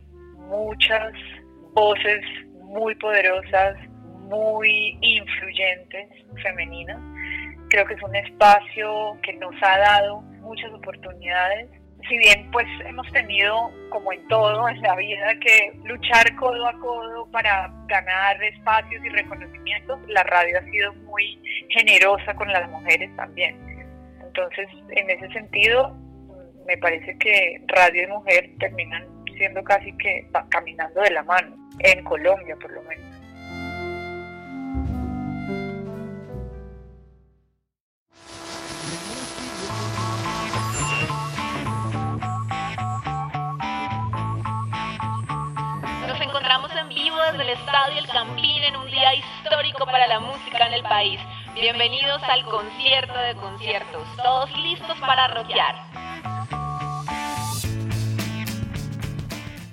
muchas 0.49 1.13
voces 1.73 2.21
muy 2.75 2.93
poderosas, 2.95 3.75
muy 4.29 4.97
influyentes 5.01 6.09
femeninas 6.43 6.99
Creo 7.69 7.85
que 7.85 7.95
es 7.95 8.03
un 8.03 8.15
espacio 8.15 9.17
que 9.23 9.33
nos 9.33 9.55
ha 9.61 9.77
dado 9.79 10.21
muchas 10.41 10.71
oportunidades. 10.71 11.67
Si 12.07 12.17
bien 12.17 12.49
pues 12.51 12.67
hemos 12.85 13.11
tenido, 13.11 13.71
como 13.89 14.13
en 14.13 14.27
todo 14.27 14.69
en 14.69 14.79
la 14.81 14.95
vida, 14.95 15.33
que 15.39 15.73
luchar 15.83 16.35
codo 16.35 16.67
a 16.67 16.73
codo 16.79 17.29
para 17.31 17.71
ganar 17.87 18.43
espacios 18.43 19.03
y 19.03 19.09
reconocimientos, 19.09 19.99
la 20.07 20.21
radio 20.23 20.59
ha 20.59 20.63
sido 20.71 20.93
muy 20.93 21.41
generosa 21.69 22.35
con 22.35 22.47
las 22.49 22.69
mujeres 22.69 23.09
también. 23.15 23.57
Entonces, 24.23 24.67
en 24.91 25.09
ese 25.09 25.27
sentido, 25.29 25.97
me 26.67 26.77
parece 26.77 27.17
que 27.17 27.61
radio 27.67 28.03
y 28.03 28.07
mujer 28.07 28.51
terminan 28.59 29.14
siendo 29.37 29.63
casi 29.63 29.95
que 29.97 30.27
caminando 30.49 31.01
de 31.01 31.11
la 31.11 31.23
mano, 31.23 31.55
en 31.79 32.03
Colombia 32.03 32.55
por 32.59 32.71
lo 32.71 32.81
menos. 32.83 33.15
del 47.37 47.49
Estadio 47.49 47.99
El 47.99 48.07
Campín 48.07 48.63
en 48.63 48.75
un 48.77 48.85
día 48.85 49.13
histórico 49.15 49.85
para 49.85 50.07
la 50.07 50.19
música 50.19 50.67
en 50.67 50.73
el 50.73 50.83
país. 50.83 51.19
Bienvenidos 51.55 52.21
al 52.23 52.45
concierto 52.45 53.17
de 53.17 53.35
conciertos, 53.35 54.07
todos 54.23 54.55
listos 54.59 54.97
para 54.99 55.27
rockear. 55.29 56.04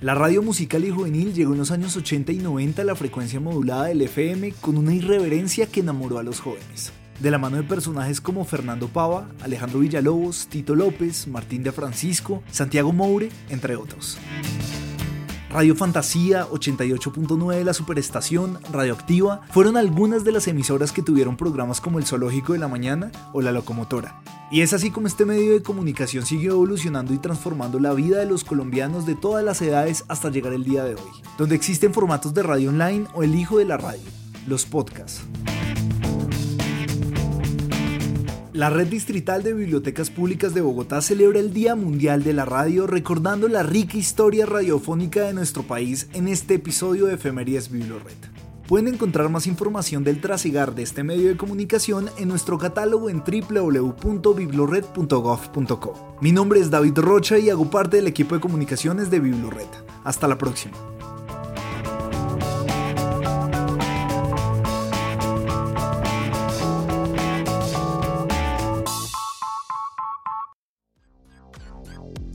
La 0.03 0.17
radio 0.17 0.43
musical 0.43 0.85
y 0.85 0.91
juvenil 0.91 1.33
llegó 1.33 1.53
en 1.53 1.61
los 1.61 1.71
años 1.71 1.97
80 1.97 2.33
y 2.33 2.39
90 2.39 2.83
a 2.83 2.85
la 2.85 2.97
frecuencia 2.97 3.39
modulada 3.39 3.85
del 3.85 4.03
FM 4.03 4.53
con 4.61 4.77
una 4.77 4.93
irreverencia 4.93 5.67
que 5.67 5.79
enamoró 5.79 6.19
a 6.19 6.25
los 6.25 6.41
jóvenes. 6.41 6.93
De 7.21 7.31
la 7.31 7.39
mano 7.39 7.59
de 7.59 7.63
personajes 7.63 8.21
como 8.21 8.45
Fernando 8.45 8.89
Pava, 8.89 9.29
Alejandro 9.43 9.79
Villalobos, 9.79 10.49
Tito 10.49 10.75
López, 10.75 11.29
Martín 11.29 11.63
de 11.63 11.71
Francisco, 11.71 12.43
Santiago 12.51 12.93
Moure, 12.93 13.29
entre 13.49 13.77
otros. 13.77 14.19
Radio 15.53 15.77
Fantasía, 15.77 16.49
88.9 16.49 17.57
de 17.57 17.65
la 17.65 17.75
Superestación, 17.75 18.59
Radioactiva, 18.73 19.43
fueron 19.51 19.77
algunas 19.77 20.25
de 20.25 20.33
las 20.33 20.49
emisoras 20.49 20.93
que 20.93 21.03
tuvieron 21.03 21.37
programas 21.37 21.79
como 21.79 21.99
El 21.99 22.07
Zoológico 22.07 22.55
de 22.55 22.59
la 22.59 22.69
Mañana 22.69 23.13
o 23.35 23.43
La 23.43 23.53
Locomotora. 23.53 24.23
Y 24.51 24.63
es 24.63 24.73
así 24.73 24.91
como 24.91 25.09
este 25.09 25.27
medio 25.27 25.53
de 25.53 25.63
comunicación 25.63 26.25
siguió 26.25 26.53
evolucionando 26.53 27.13
y 27.13 27.19
transformando 27.19 27.79
la 27.79 27.93
vida 27.93 28.19
de 28.19 28.27
los 28.27 28.45
colombianos 28.45 29.05
de 29.05 29.15
todas 29.15 29.45
las 29.45 29.61
edades 29.61 30.05
hasta 30.09 30.31
llegar 30.31 30.55
el 30.55 30.65
día 30.65 30.85
de 30.85 30.95
hoy, 30.95 31.23
donde 31.37 31.55
existen 31.55 31.93
formatos 31.93 32.33
de 32.33 32.43
radio 32.43 32.71
online 32.71 33.07
o 33.13 33.23
el 33.23 33.35
hijo 33.35 33.59
de 33.59 33.67
la 33.67 33.77
radio, 33.77 34.09
los 34.47 34.65
podcasts. 34.65 35.23
La 38.53 38.69
Red 38.69 38.89
Distrital 38.89 39.43
de 39.43 39.55
Bibliotecas 39.55 40.11
Públicas 40.11 40.53
de 40.53 40.61
Bogotá 40.61 41.01
celebra 41.01 41.39
el 41.39 41.55
Día 41.55 41.75
Mundial 41.75 42.23
de 42.23 42.35
la 42.35 42.45
Radio 42.45 42.87
recordando 42.87 43.49
la 43.49 43.63
rica 43.63 43.97
historia 43.97 44.45
radiofónica 44.45 45.23
de 45.23 45.33
nuestro 45.33 45.63
país 45.63 46.11
en 46.13 46.29
este 46.29 46.53
episodio 46.55 47.07
de 47.07 47.15
Efemerías 47.15 47.71
Biblored. 47.71 48.13
Pueden 48.69 48.89
encontrar 48.89 49.31
más 49.31 49.47
información 49.47 50.05
del 50.05 50.21
trasigar 50.21 50.75
de 50.75 50.83
este 50.83 51.03
medio 51.03 51.29
de 51.29 51.39
comunicación 51.39 52.11
en 52.19 52.29
nuestro 52.29 52.59
catálogo 52.59 53.09
en 53.09 53.23
www.biblored.gov.co. 53.25 56.17
Mi 56.21 56.33
nombre 56.33 56.61
es 56.61 56.71
David 56.71 56.99
Rocha 56.99 57.39
y 57.39 57.49
hago 57.49 57.71
parte 57.71 57.97
del 57.97 58.07
equipo 58.07 58.35
de 58.35 58.43
comunicaciones 58.43 59.11
de 59.11 59.21
Biblored. 59.21 59.65
Hasta 60.05 60.29
la 60.29 60.37
próxima. 60.37 60.77